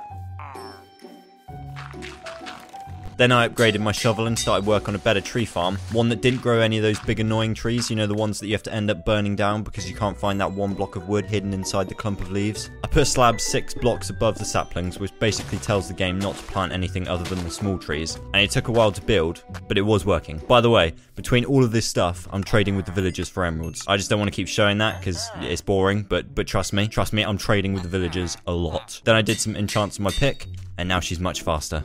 Then 3.20 3.32
I 3.32 3.46
upgraded 3.46 3.80
my 3.80 3.92
shovel 3.92 4.26
and 4.28 4.38
started 4.38 4.64
work 4.64 4.88
on 4.88 4.94
a 4.94 4.98
better 4.98 5.20
tree 5.20 5.44
farm. 5.44 5.76
One 5.92 6.08
that 6.08 6.22
didn't 6.22 6.40
grow 6.40 6.60
any 6.60 6.78
of 6.78 6.82
those 6.82 6.98
big 7.00 7.20
annoying 7.20 7.52
trees, 7.52 7.90
you 7.90 7.96
know, 7.96 8.06
the 8.06 8.14
ones 8.14 8.40
that 8.40 8.46
you 8.46 8.54
have 8.54 8.62
to 8.62 8.72
end 8.72 8.90
up 8.90 9.04
burning 9.04 9.36
down 9.36 9.62
because 9.62 9.86
you 9.86 9.94
can't 9.94 10.16
find 10.16 10.40
that 10.40 10.50
one 10.50 10.72
block 10.72 10.96
of 10.96 11.06
wood 11.06 11.26
hidden 11.26 11.52
inside 11.52 11.90
the 11.90 11.94
clump 11.94 12.22
of 12.22 12.30
leaves. 12.30 12.70
I 12.82 12.86
put 12.86 13.06
slabs 13.06 13.44
six 13.44 13.74
blocks 13.74 14.08
above 14.08 14.38
the 14.38 14.46
saplings, 14.46 14.98
which 14.98 15.12
basically 15.18 15.58
tells 15.58 15.86
the 15.86 15.92
game 15.92 16.18
not 16.18 16.34
to 16.34 16.42
plant 16.44 16.72
anything 16.72 17.08
other 17.08 17.24
than 17.24 17.44
the 17.44 17.50
small 17.50 17.76
trees. 17.76 18.16
And 18.32 18.36
it 18.36 18.52
took 18.52 18.68
a 18.68 18.72
while 18.72 18.90
to 18.90 19.02
build, 19.02 19.44
but 19.68 19.76
it 19.76 19.82
was 19.82 20.06
working. 20.06 20.38
By 20.48 20.62
the 20.62 20.70
way, 20.70 20.94
between 21.14 21.44
all 21.44 21.62
of 21.62 21.72
this 21.72 21.84
stuff, 21.84 22.26
I'm 22.30 22.42
trading 22.42 22.74
with 22.74 22.86
the 22.86 22.92
villagers 22.92 23.28
for 23.28 23.44
emeralds. 23.44 23.84
I 23.86 23.98
just 23.98 24.08
don't 24.08 24.18
want 24.18 24.30
to 24.30 24.34
keep 24.34 24.48
showing 24.48 24.78
that 24.78 24.98
because 24.98 25.28
it's 25.40 25.60
boring, 25.60 26.04
but 26.04 26.34
but 26.34 26.46
trust 26.46 26.72
me, 26.72 26.88
trust 26.88 27.12
me, 27.12 27.22
I'm 27.22 27.36
trading 27.36 27.74
with 27.74 27.82
the 27.82 27.90
villagers 27.90 28.38
a 28.46 28.52
lot. 28.52 29.02
Then 29.04 29.14
I 29.14 29.20
did 29.20 29.38
some 29.38 29.56
enchants 29.56 29.98
on 29.98 30.04
my 30.04 30.10
pick, 30.10 30.46
and 30.78 30.88
now 30.88 31.00
she's 31.00 31.20
much 31.20 31.42
faster. 31.42 31.84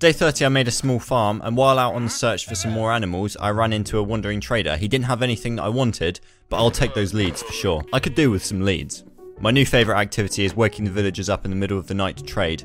Day 0.00 0.12
30 0.12 0.46
I 0.46 0.48
made 0.48 0.66
a 0.66 0.70
small 0.70 0.98
farm 0.98 1.42
and 1.44 1.58
while 1.58 1.78
out 1.78 1.92
on 1.94 2.04
the 2.04 2.08
search 2.08 2.46
for 2.46 2.54
some 2.54 2.70
more 2.70 2.90
animals 2.90 3.36
I 3.36 3.50
ran 3.50 3.74
into 3.74 3.98
a 3.98 4.02
wandering 4.02 4.40
trader. 4.40 4.78
He 4.78 4.88
didn't 4.88 5.04
have 5.04 5.20
anything 5.20 5.56
that 5.56 5.64
I 5.64 5.68
wanted 5.68 6.20
but 6.48 6.56
I'll 6.56 6.70
take 6.70 6.94
those 6.94 7.12
leads 7.12 7.42
for 7.42 7.52
sure. 7.52 7.84
I 7.92 8.00
could 8.00 8.14
do 8.14 8.30
with 8.30 8.42
some 8.42 8.62
leads. 8.62 9.04
My 9.40 9.50
new 9.50 9.66
favourite 9.66 10.00
activity 10.00 10.46
is 10.46 10.56
waking 10.56 10.86
the 10.86 10.90
villagers 10.90 11.28
up 11.28 11.44
in 11.44 11.50
the 11.50 11.56
middle 11.58 11.78
of 11.78 11.86
the 11.86 11.92
night 11.92 12.16
to 12.16 12.24
trade. 12.24 12.64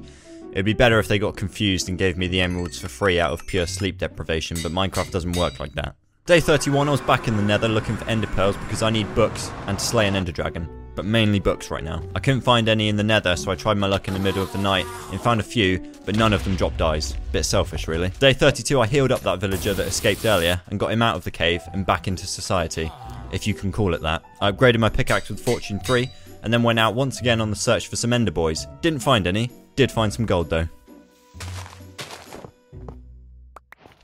It'd 0.53 0.63
be 0.63 0.71
better 0.71 0.97
if 0.97 1.09
they 1.09 1.19
got 1.19 1.35
confused 1.35 1.89
and 1.89 1.97
gave 1.97 2.17
me 2.17 2.27
the 2.27 2.39
emeralds 2.39 2.79
for 2.79 2.87
free 2.87 3.19
out 3.19 3.33
of 3.33 3.45
pure 3.47 3.67
sleep 3.67 3.97
deprivation 3.97 4.55
but 4.63 4.71
Minecraft 4.71 5.11
doesn't 5.11 5.35
work 5.35 5.59
like 5.59 5.73
that. 5.73 5.97
Day 6.25 6.39
31 6.39 6.87
I 6.87 6.91
was 6.91 7.01
back 7.01 7.27
in 7.27 7.35
the 7.35 7.43
nether 7.43 7.67
looking 7.67 7.97
for 7.97 8.07
ender 8.07 8.27
pearls 8.27 8.55
because 8.55 8.81
I 8.81 8.91
need 8.91 9.13
books 9.13 9.51
and 9.67 9.77
to 9.77 9.83
slay 9.83 10.07
an 10.07 10.15
ender 10.15 10.31
dragon 10.31 10.84
but 10.95 11.05
mainly 11.05 11.39
books 11.39 11.69
right 11.69 11.83
now. 11.83 12.01
I 12.15 12.19
couldn't 12.19 12.41
find 12.41 12.69
any 12.69 12.87
in 12.87 12.95
the 12.95 13.03
nether, 13.03 13.35
so 13.35 13.51
I 13.51 13.55
tried 13.55 13.77
my 13.77 13.87
luck 13.87 14.07
in 14.07 14.13
the 14.13 14.19
middle 14.19 14.41
of 14.41 14.51
the 14.51 14.57
night 14.57 14.85
and 15.11 15.19
found 15.19 15.39
a 15.39 15.43
few, 15.43 15.79
but 16.05 16.15
none 16.15 16.33
of 16.33 16.43
them 16.43 16.55
dropped 16.55 16.81
eyes. 16.81 17.13
Bit 17.31 17.43
selfish, 17.43 17.87
really. 17.87 18.09
Day 18.19 18.33
32, 18.33 18.79
I 18.79 18.87
healed 18.87 19.11
up 19.11 19.21
that 19.21 19.39
villager 19.39 19.73
that 19.73 19.87
escaped 19.87 20.25
earlier 20.25 20.61
and 20.67 20.79
got 20.79 20.91
him 20.91 21.01
out 21.01 21.15
of 21.15 21.23
the 21.23 21.31
cave 21.31 21.61
and 21.73 21.85
back 21.85 22.07
into 22.07 22.25
society, 22.25 22.91
if 23.31 23.45
you 23.45 23.53
can 23.53 23.71
call 23.71 23.93
it 23.93 24.01
that. 24.01 24.23
I 24.41 24.51
upgraded 24.51 24.79
my 24.79 24.89
pickaxe 24.89 25.29
with 25.29 25.39
Fortune 25.39 25.79
3 25.79 26.09
and 26.43 26.53
then 26.53 26.63
went 26.63 26.79
out 26.79 26.95
once 26.95 27.19
again 27.19 27.41
on 27.41 27.49
the 27.49 27.55
search 27.55 27.87
for 27.87 27.95
some 27.95 28.13
ender 28.13 28.31
boys. 28.31 28.67
Didn't 28.81 28.99
find 28.99 29.27
any, 29.27 29.49
did 29.75 29.91
find 29.91 30.13
some 30.13 30.25
gold 30.25 30.49
though. 30.49 30.67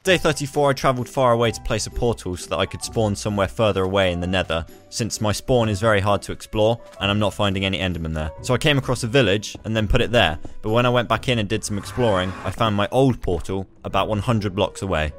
Day 0.03 0.17
34 0.17 0.71
I 0.71 0.73
travelled 0.73 1.07
far 1.07 1.31
away 1.31 1.51
to 1.51 1.61
place 1.61 1.85
a 1.85 1.91
portal 1.91 2.35
so 2.35 2.49
that 2.49 2.57
I 2.57 2.65
could 2.65 2.83
spawn 2.83 3.15
somewhere 3.15 3.47
further 3.47 3.83
away 3.83 4.11
in 4.11 4.19
the 4.19 4.25
nether, 4.25 4.65
since 4.89 5.21
my 5.21 5.31
spawn 5.31 5.69
is 5.69 5.79
very 5.79 5.99
hard 5.99 6.23
to 6.23 6.31
explore 6.31 6.81
and 6.99 7.11
I'm 7.11 7.19
not 7.19 7.35
finding 7.35 7.65
any 7.65 7.77
endermen 7.77 8.15
there. 8.15 8.31
So 8.41 8.55
I 8.55 8.57
came 8.57 8.79
across 8.79 9.03
a 9.03 9.07
village 9.07 9.55
and 9.63 9.77
then 9.77 9.87
put 9.87 10.01
it 10.01 10.11
there, 10.11 10.39
but 10.63 10.71
when 10.71 10.87
I 10.87 10.89
went 10.89 11.07
back 11.07 11.29
in 11.29 11.37
and 11.37 11.47
did 11.47 11.63
some 11.63 11.77
exploring, 11.77 12.33
I 12.43 12.49
found 12.49 12.75
my 12.75 12.87
old 12.91 13.21
portal 13.21 13.67
about 13.83 14.07
100 14.07 14.55
blocks 14.55 14.81
away. 14.81 15.13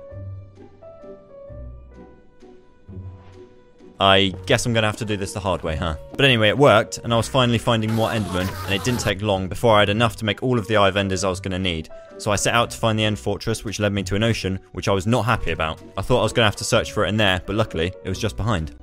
I 4.00 4.34
guess 4.46 4.66
I'm 4.66 4.72
going 4.72 4.82
to 4.82 4.88
have 4.88 4.96
to 4.96 5.04
do 5.04 5.16
this 5.16 5.32
the 5.32 5.40
hard 5.40 5.62
way, 5.62 5.76
huh? 5.76 5.96
But 6.12 6.24
anyway, 6.24 6.48
it 6.48 6.58
worked, 6.58 6.98
and 6.98 7.12
I 7.12 7.16
was 7.16 7.28
finally 7.28 7.58
finding 7.58 7.92
more 7.92 8.10
Endermen, 8.10 8.48
and 8.64 8.74
it 8.74 8.82
didn't 8.84 9.00
take 9.00 9.22
long 9.22 9.48
before 9.48 9.76
I 9.76 9.80
had 9.80 9.88
enough 9.88 10.16
to 10.16 10.24
make 10.24 10.42
all 10.42 10.58
of 10.58 10.66
the 10.66 10.76
Eye 10.76 10.88
of 10.88 10.96
Enders 10.96 11.24
I 11.24 11.28
was 11.28 11.40
going 11.40 11.52
to 11.52 11.58
need. 11.58 11.88
So 12.18 12.30
I 12.30 12.36
set 12.36 12.54
out 12.54 12.70
to 12.70 12.76
find 12.76 12.98
the 12.98 13.04
End 13.04 13.18
Fortress, 13.18 13.64
which 13.64 13.78
led 13.78 13.92
me 13.92 14.02
to 14.04 14.16
an 14.16 14.22
ocean, 14.22 14.58
which 14.72 14.88
I 14.88 14.92
was 14.92 15.06
not 15.06 15.24
happy 15.24 15.52
about. 15.52 15.80
I 15.96 16.02
thought 16.02 16.20
I 16.20 16.22
was 16.22 16.32
going 16.32 16.42
to 16.42 16.48
have 16.48 16.56
to 16.56 16.64
search 16.64 16.92
for 16.92 17.04
it 17.04 17.08
in 17.08 17.16
there, 17.16 17.42
but 17.46 17.54
luckily, 17.54 17.92
it 18.04 18.08
was 18.08 18.18
just 18.18 18.36
behind. 18.36 18.74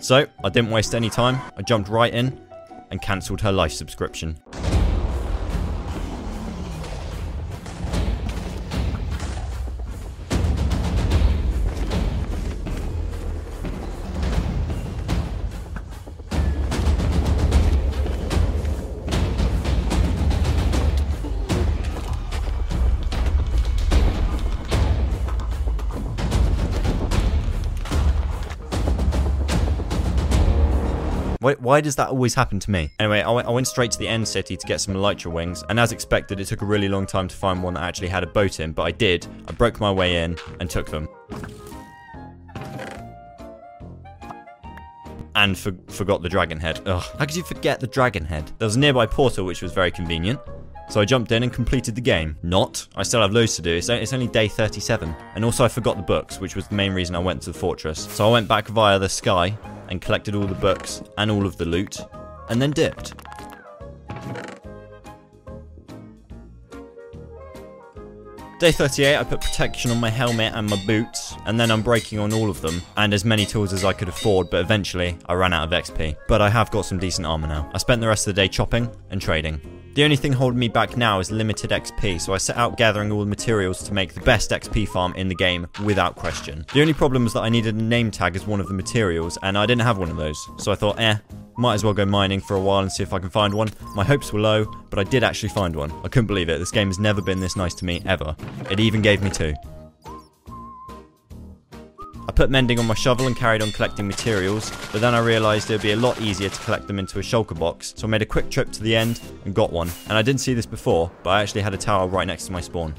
So, 0.00 0.26
I 0.42 0.48
didn't 0.48 0.70
waste 0.70 0.96
any 0.96 1.10
time, 1.10 1.38
I 1.56 1.62
jumped 1.62 1.88
right 1.88 2.12
in 2.12 2.40
and 2.90 3.00
cancelled 3.00 3.40
her 3.42 3.52
life 3.52 3.72
subscription. 3.72 4.36
Why, 31.42 31.54
why 31.54 31.80
does 31.80 31.96
that 31.96 32.10
always 32.10 32.34
happen 32.34 32.60
to 32.60 32.70
me? 32.70 32.92
Anyway, 33.00 33.20
I 33.20 33.28
went, 33.32 33.48
I 33.48 33.50
went 33.50 33.66
straight 33.66 33.90
to 33.90 33.98
the 33.98 34.06
end 34.06 34.28
city 34.28 34.56
to 34.56 34.64
get 34.64 34.80
some 34.80 34.94
elytra 34.94 35.32
wings, 35.32 35.64
and 35.68 35.80
as 35.80 35.90
expected, 35.90 36.38
it 36.38 36.44
took 36.44 36.62
a 36.62 36.64
really 36.64 36.88
long 36.88 37.04
time 37.04 37.26
to 37.26 37.34
find 37.34 37.64
one 37.64 37.74
that 37.74 37.82
actually 37.82 38.06
had 38.06 38.22
a 38.22 38.28
boat 38.28 38.60
in, 38.60 38.70
but 38.70 38.84
I 38.84 38.92
did. 38.92 39.26
I 39.48 39.52
broke 39.52 39.80
my 39.80 39.90
way 39.90 40.22
in 40.22 40.38
and 40.60 40.70
took 40.70 40.88
them. 40.88 41.08
And 45.34 45.58
for, 45.58 45.72
forgot 45.88 46.22
the 46.22 46.28
dragon 46.28 46.60
head. 46.60 46.80
Ugh, 46.86 47.02
how 47.18 47.24
could 47.26 47.34
you 47.34 47.42
forget 47.42 47.80
the 47.80 47.88
dragon 47.88 48.24
head? 48.24 48.48
There 48.58 48.66
was 48.66 48.76
a 48.76 48.78
nearby 48.78 49.06
portal, 49.06 49.44
which 49.44 49.62
was 49.62 49.72
very 49.72 49.90
convenient. 49.90 50.38
So 50.92 51.00
I 51.00 51.06
jumped 51.06 51.32
in 51.32 51.42
and 51.42 51.50
completed 51.50 51.94
the 51.94 52.02
game. 52.02 52.36
Not. 52.42 52.86
I 52.94 53.02
still 53.02 53.22
have 53.22 53.32
loads 53.32 53.56
to 53.56 53.62
do. 53.62 53.74
It's, 53.74 53.88
only 53.88 54.26
day 54.26 54.46
37. 54.46 55.16
And 55.34 55.42
also 55.42 55.64
I 55.64 55.68
forgot 55.68 55.96
the 55.96 56.02
books, 56.02 56.38
which 56.38 56.54
was 56.54 56.68
the 56.68 56.74
main 56.74 56.92
reason 56.92 57.16
I 57.16 57.18
went 57.18 57.40
to 57.44 57.50
the 57.50 57.58
fortress. 57.58 57.98
So 57.98 58.28
I 58.28 58.30
went 58.30 58.46
back 58.46 58.68
via 58.68 58.98
the 58.98 59.08
sky 59.08 59.56
and 59.88 60.02
collected 60.02 60.34
all 60.34 60.46
the 60.46 60.54
books 60.54 61.02
and 61.16 61.30
all 61.30 61.46
of 61.46 61.56
the 61.56 61.64
loot, 61.64 61.98
and 62.50 62.60
then 62.60 62.72
dipped. 62.72 63.14
Day 68.62 68.70
38, 68.70 69.16
I 69.16 69.24
put 69.24 69.40
protection 69.40 69.90
on 69.90 69.98
my 69.98 70.08
helmet 70.08 70.52
and 70.54 70.70
my 70.70 70.80
boots, 70.86 71.34
and 71.46 71.58
then 71.58 71.70
unbreaking 71.70 72.22
on 72.22 72.32
all 72.32 72.48
of 72.48 72.60
them, 72.60 72.80
and 72.96 73.12
as 73.12 73.24
many 73.24 73.44
tools 73.44 73.72
as 73.72 73.84
I 73.84 73.92
could 73.92 74.06
afford, 74.06 74.50
but 74.50 74.60
eventually 74.60 75.18
I 75.26 75.34
ran 75.34 75.52
out 75.52 75.64
of 75.64 75.70
XP. 75.72 76.14
But 76.28 76.40
I 76.40 76.48
have 76.48 76.70
got 76.70 76.82
some 76.82 77.00
decent 77.00 77.26
armor 77.26 77.48
now. 77.48 77.68
I 77.74 77.78
spent 77.78 78.00
the 78.00 78.06
rest 78.06 78.28
of 78.28 78.36
the 78.36 78.40
day 78.40 78.46
chopping 78.46 78.88
and 79.10 79.20
trading. 79.20 79.60
The 79.94 80.04
only 80.04 80.14
thing 80.14 80.32
holding 80.32 80.60
me 80.60 80.68
back 80.68 80.96
now 80.96 81.18
is 81.18 81.32
limited 81.32 81.70
XP, 81.70 82.20
so 82.20 82.34
I 82.34 82.38
set 82.38 82.56
out 82.56 82.76
gathering 82.76 83.10
all 83.10 83.18
the 83.18 83.26
materials 83.26 83.82
to 83.82 83.92
make 83.92 84.14
the 84.14 84.20
best 84.20 84.52
XP 84.52 84.86
farm 84.86 85.12
in 85.14 85.26
the 85.26 85.34
game 85.34 85.66
without 85.84 86.14
question. 86.14 86.64
The 86.72 86.82
only 86.82 86.94
problem 86.94 87.24
was 87.24 87.32
that 87.32 87.42
I 87.42 87.48
needed 87.48 87.74
a 87.74 87.82
name 87.82 88.12
tag 88.12 88.36
as 88.36 88.46
one 88.46 88.60
of 88.60 88.68
the 88.68 88.74
materials, 88.74 89.38
and 89.42 89.58
I 89.58 89.66
didn't 89.66 89.82
have 89.82 89.98
one 89.98 90.08
of 90.08 90.16
those, 90.16 90.38
so 90.58 90.70
I 90.70 90.76
thought, 90.76 91.00
eh, 91.00 91.16
might 91.56 91.74
as 91.74 91.84
well 91.84 91.94
go 91.94 92.04
mining 92.04 92.40
for 92.40 92.56
a 92.56 92.60
while 92.60 92.80
and 92.80 92.90
see 92.90 93.02
if 93.02 93.12
I 93.12 93.18
can 93.18 93.30
find 93.30 93.54
one. 93.54 93.68
My 93.94 94.04
hopes 94.04 94.32
were 94.32 94.40
low, 94.40 94.64
but 94.90 94.98
I 94.98 95.04
did 95.04 95.22
actually 95.22 95.50
find 95.50 95.74
one. 95.74 95.92
I 96.04 96.08
couldn't 96.08 96.26
believe 96.26 96.48
it, 96.48 96.58
this 96.58 96.70
game 96.70 96.88
has 96.88 96.98
never 96.98 97.20
been 97.20 97.40
this 97.40 97.56
nice 97.56 97.74
to 97.74 97.84
me, 97.84 98.02
ever. 98.06 98.36
It 98.70 98.80
even 98.80 99.02
gave 99.02 99.22
me 99.22 99.30
two. 99.30 99.54
I 102.28 102.30
put 102.32 102.50
mending 102.50 102.78
on 102.78 102.86
my 102.86 102.94
shovel 102.94 103.26
and 103.26 103.36
carried 103.36 103.62
on 103.62 103.72
collecting 103.72 104.06
materials, 104.06 104.70
but 104.92 105.00
then 105.00 105.14
I 105.14 105.18
realised 105.18 105.70
it 105.70 105.74
would 105.74 105.82
be 105.82 105.92
a 105.92 105.96
lot 105.96 106.20
easier 106.20 106.48
to 106.48 106.60
collect 106.60 106.86
them 106.86 106.98
into 106.98 107.18
a 107.18 107.22
shulker 107.22 107.58
box, 107.58 107.92
so 107.96 108.06
I 108.06 108.10
made 108.10 108.22
a 108.22 108.26
quick 108.26 108.48
trip 108.48 108.70
to 108.72 108.82
the 108.82 108.94
end 108.94 109.20
and 109.44 109.54
got 109.54 109.72
one. 109.72 109.90
And 110.08 110.16
I 110.16 110.22
didn't 110.22 110.40
see 110.40 110.54
this 110.54 110.64
before, 110.64 111.10
but 111.22 111.30
I 111.30 111.42
actually 111.42 111.62
had 111.62 111.74
a 111.74 111.78
tower 111.78 112.06
right 112.06 112.26
next 112.26 112.46
to 112.46 112.52
my 112.52 112.60
spawn. 112.60 112.94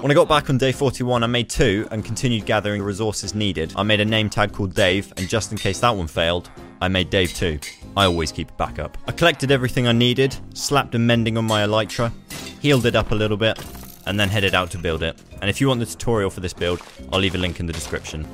When 0.00 0.10
I 0.10 0.14
got 0.14 0.28
back 0.28 0.48
on 0.48 0.56
day 0.56 0.72
41, 0.72 1.22
I 1.22 1.26
made 1.26 1.50
two 1.50 1.86
and 1.90 2.02
continued 2.02 2.46
gathering 2.46 2.80
the 2.80 2.86
resources 2.86 3.34
needed. 3.34 3.74
I 3.76 3.82
made 3.82 4.00
a 4.00 4.04
name 4.06 4.30
tag 4.30 4.50
called 4.50 4.74
Dave, 4.74 5.12
and 5.18 5.28
just 5.28 5.52
in 5.52 5.58
case 5.58 5.80
that 5.80 5.94
one 5.94 6.06
failed, 6.06 6.48
I 6.80 6.88
made 6.88 7.10
Dave 7.10 7.34
2. 7.34 7.58
I 7.98 8.06
always 8.06 8.32
keep 8.32 8.50
a 8.50 8.54
backup. 8.54 8.96
I 9.06 9.12
collected 9.12 9.50
everything 9.50 9.86
I 9.86 9.92
needed, 9.92 10.34
slapped 10.54 10.94
a 10.94 10.98
mending 10.98 11.36
on 11.36 11.44
my 11.44 11.66
elytra, 11.66 12.10
healed 12.62 12.86
it 12.86 12.96
up 12.96 13.10
a 13.10 13.14
little 13.14 13.36
bit, 13.36 13.62
and 14.06 14.18
then 14.18 14.30
headed 14.30 14.54
out 14.54 14.70
to 14.70 14.78
build 14.78 15.02
it. 15.02 15.20
And 15.42 15.50
if 15.50 15.60
you 15.60 15.68
want 15.68 15.80
the 15.80 15.86
tutorial 15.86 16.30
for 16.30 16.40
this 16.40 16.54
build, 16.54 16.80
I'll 17.12 17.20
leave 17.20 17.34
a 17.34 17.38
link 17.38 17.60
in 17.60 17.66
the 17.66 17.72
description. 17.74 18.26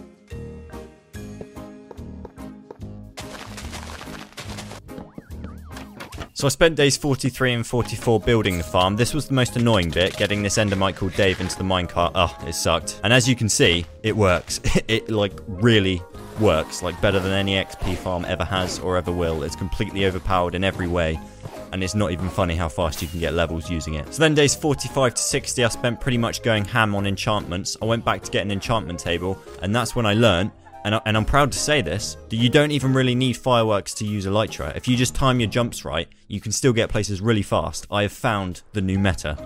So 6.37 6.47
I 6.47 6.51
spent 6.51 6.77
days 6.77 6.99
43 6.99 7.55
and 7.55 7.67
44 7.67 8.21
building 8.21 8.59
the 8.59 8.63
farm. 8.63 8.97
This 8.97 9.15
was 9.15 9.27
the 9.27 9.33
most 9.33 9.57
annoying 9.57 9.89
bit, 9.89 10.19
getting 10.19 10.43
this 10.43 10.59
endermite 10.59 10.97
called 10.97 11.15
Dave 11.15 11.41
into 11.41 11.57
the 11.57 11.65
minecart. 11.65 12.13
Oh, 12.15 12.37
it 12.47 12.55
sucked. 12.55 13.01
And 13.03 13.11
as 13.11 13.27
you 13.27 13.35
can 13.35 13.49
see, 13.49 13.87
it 14.03 14.15
works. 14.15 14.61
it 14.87 15.09
like 15.09 15.33
really 15.47 16.03
works, 16.39 16.83
like 16.83 17.01
better 17.01 17.21
than 17.21 17.33
any 17.33 17.55
XP 17.55 17.97
farm 17.97 18.27
ever 18.27 18.45
has 18.45 18.79
or 18.81 18.99
ever 18.99 19.11
will. 19.11 19.45
It's 19.45 19.57
completely 19.57 20.05
overpowered 20.05 20.55
in 20.55 20.63
every 20.63 20.89
way 20.89 21.19
and 21.73 21.83
it's 21.83 21.95
not 21.95 22.13
even 22.13 22.29
funny 22.29 22.55
how 22.55 22.69
fast 22.69 23.01
you 23.01 23.09
can 23.09 23.19
get 23.19 23.33
levels 23.33 23.71
using 23.71 23.95
it. 23.95 24.13
So 24.13 24.21
then 24.21 24.35
days 24.35 24.55
45 24.55 25.15
to 25.15 25.23
60 25.23 25.65
I 25.65 25.69
spent 25.69 26.03
pretty 26.03 26.19
much 26.19 26.43
going 26.43 26.67
ham 26.67 26.95
on 26.95 27.07
enchantments. 27.07 27.79
I 27.81 27.87
went 27.87 28.05
back 28.05 28.23
to 28.25 28.31
get 28.31 28.43
an 28.43 28.51
enchantment 28.51 28.99
table 28.99 29.43
and 29.63 29.75
that's 29.75 29.97
when 29.97 30.05
I 30.05 30.13
learned 30.13 30.51
and, 30.87 31.01
and 31.05 31.17
I'm 31.17 31.25
proud 31.25 31.51
to 31.51 31.59
say 31.59 31.83
this, 31.83 32.17
that 32.29 32.37
you 32.37 32.49
don't 32.49 32.71
even 32.71 32.95
really 32.95 33.17
need 33.17 33.37
fireworks 33.37 33.93
to 33.95 34.07
use 34.07 34.25
Elytra. 34.25 34.77
If 34.77 34.87
you 34.87 34.97
just 34.97 35.17
time 35.17 35.41
your 35.41 35.51
jumps 35.51 35.85
right, 35.85 36.09
you 36.29 36.41
can 36.41 36.53
still 36.53 36.73
get 36.73 36.91
places 36.91 37.21
really 37.21 37.43
fast. 37.43 37.89
I 37.91 38.03
have 38.03 38.13
found 38.13 38.63
the 38.73 38.81
new 38.81 38.97
meta. 38.97 39.37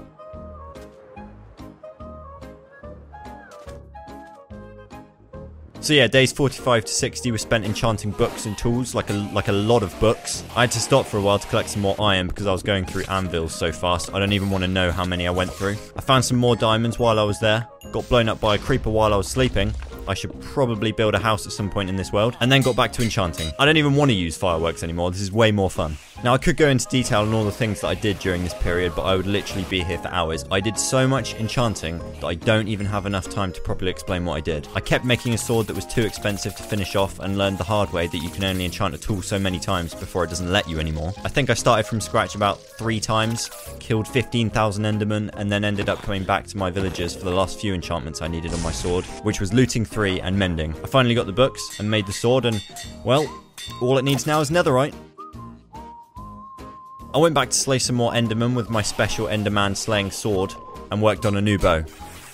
So 5.81 5.95
yeah, 5.95 6.09
days 6.09 6.31
45 6.31 6.85
to 6.85 6.93
60 6.93 7.33
were 7.33 7.39
spent 7.39 7.65
enchanting 7.65 8.11
books 8.11 8.45
and 8.45 8.57
tools, 8.59 8.95
like 8.95 9.09
a 9.09 9.15
like 9.33 9.49
a 9.49 9.53
lot 9.53 9.83
of 9.83 9.99
books. 9.99 10.45
I 10.55 10.61
had 10.61 10.73
to 10.73 10.79
stop 10.79 11.07
for 11.07 11.17
a 11.17 11.23
while 11.23 11.39
to 11.39 11.49
collect 11.49 11.71
some 11.71 11.81
more 11.81 11.99
iron 11.99 12.29
because 12.29 12.47
I 12.47 12.53
was 12.53 12.63
going 12.63 12.85
through 12.85 13.05
anvils 13.05 13.55
so 13.55 13.73
fast. 13.73 14.13
I 14.13 14.19
don't 14.19 14.35
even 14.35 14.51
want 14.51 14.63
to 14.65 14.69
know 14.69 14.93
how 14.93 15.07
many 15.07 15.27
I 15.27 15.31
went 15.31 15.51
through. 15.51 15.79
I 15.97 16.03
found 16.03 16.23
some 16.23 16.37
more 16.37 16.55
diamonds 16.55 16.99
while 16.99 17.19
I 17.19 17.23
was 17.23 17.41
there, 17.41 17.67
got 17.93 18.07
blown 18.11 18.29
up 18.29 18.41
by 18.41 18.57
a 18.57 18.59
creeper 18.59 18.91
while 18.91 19.15
I 19.15 19.17
was 19.17 19.27
sleeping, 19.27 19.73
I 20.09 20.15
should 20.15 20.39
probably 20.41 20.93
build 20.93 21.15
a 21.15 21.19
house 21.19 21.47
at 21.47 21.53
some 21.53 21.71
point 21.71 21.89
in 21.89 21.97
this 21.97 22.13
world, 22.13 22.37
and 22.41 22.51
then 22.51 22.63
got 22.63 22.77
back 22.77 22.93
to 22.95 23.03
enchanting. 23.03 23.51
I 23.59 23.65
don't 23.65 23.77
even 23.77 23.95
want 23.95 24.11
to 24.11 24.17
use 24.17 24.37
fireworks 24.37 24.83
anymore, 24.83 25.11
this 25.11 25.21
is 25.21 25.33
way 25.33 25.53
more 25.53 25.71
fun. 25.71 25.97
Now 26.23 26.35
I 26.35 26.39
could 26.39 26.59
go 26.59 26.69
into 26.69 26.87
detail 26.87 27.21
on 27.21 27.33
all 27.33 27.45
the 27.45 27.51
things 27.51 27.81
that 27.81 27.87
I 27.89 27.95
did 27.95 28.19
during 28.19 28.45
this 28.45 28.53
period, 28.53 28.93
but 28.95 29.05
I 29.05 29.17
would 29.17 29.27
literally 29.27 29.65
be 29.71 29.83
here 29.83 29.97
for 29.97 30.09
hours. 30.09 30.45
I 30.51 30.61
did 30.61 30.77
so 30.77 31.09
much 31.09 31.35
enchanting 31.37 31.99
that 32.21 32.27
I 32.27 32.35
don't 32.35 32.69
even 32.69 32.85
have 32.85 33.07
enough 33.07 33.31
time 33.31 33.53
to 33.55 33.61
properly 33.63 33.91
explain 33.91 34.27
what 34.27 34.35
I 34.35 34.41
did. 34.41 34.69
I 34.75 34.81
kept 34.81 35.07
making 35.07 35.33
a 35.33 35.39
sword 35.39 35.67
that 35.69 35.77
was 35.77 35.87
too 35.87 36.03
expensive 36.03 36.55
to 36.57 36.63
finish 36.63 36.95
off 36.95 37.21
and 37.21 37.39
learned 37.39 37.57
the 37.57 37.65
hard 37.65 37.91
way 37.95 38.07
that 38.07 38.19
you 38.19 38.29
can 38.29 38.45
only 38.45 38.67
enchant 38.67 38.95
a 38.95 38.99
tool 38.99 39.23
so 39.23 39.39
many 39.39 39.59
times 39.59 39.95
before 39.95 40.25
it 40.25 40.29
doesn't 40.29 40.53
let 40.53 40.69
you 40.69 40.79
anymore. 40.79 41.15
I 41.25 41.31
think 41.31 41.49
I 41.49 41.55
started 41.55 41.85
from 41.85 42.03
scratch 42.03 42.35
about 42.35 42.61
three 42.61 43.01
times, 43.01 43.49
killed 43.79 44.07
15,000 44.07 44.85
endermen, 44.85 45.31
and 45.39 45.51
then 45.51 45.65
ended 45.65 45.89
up 45.89 46.03
coming 46.03 46.25
back 46.25 46.47
to 46.49 46.57
my 46.59 46.69
villagers 46.69 47.17
for 47.17 47.25
the 47.25 47.31
last 47.31 47.59
few 47.59 47.73
enchantments 47.73 48.21
I 48.21 48.29
needed 48.29 48.53
on 48.53 48.63
my 48.63 48.73
sword, 48.73 49.07
which 49.23 49.41
was 49.41 49.55
looting 49.55 49.87
3 49.87 50.21
and 50.21 50.39
mending. 50.39 50.75
I 50.85 50.87
finally 50.87 51.15
got 51.15 51.25
the 51.25 51.33
books 51.33 51.81
and 51.81 51.91
made 51.91 52.07
the 52.07 52.13
sword 52.13 52.45
and, 52.45 52.63
well, 53.07 53.27
all 53.81 53.97
it 53.97 54.05
needs 54.05 54.27
now 54.27 54.41
is 54.41 54.51
netherite. 54.51 54.95
I 57.13 57.19
went 57.19 57.35
back 57.35 57.51
to 57.51 57.57
slay 57.57 57.81
some 57.81 57.97
more 57.97 58.13
Endermen 58.13 58.55
with 58.55 58.71
my 58.71 58.83
special 58.83 59.27
Enderman 59.27 59.77
slaying 59.77 60.13
sword 60.13 60.55
and 60.93 61.03
worked 61.03 61.27
on 61.27 61.37
a 61.37 61.41
new 61.41 61.59
bow. 61.59 61.83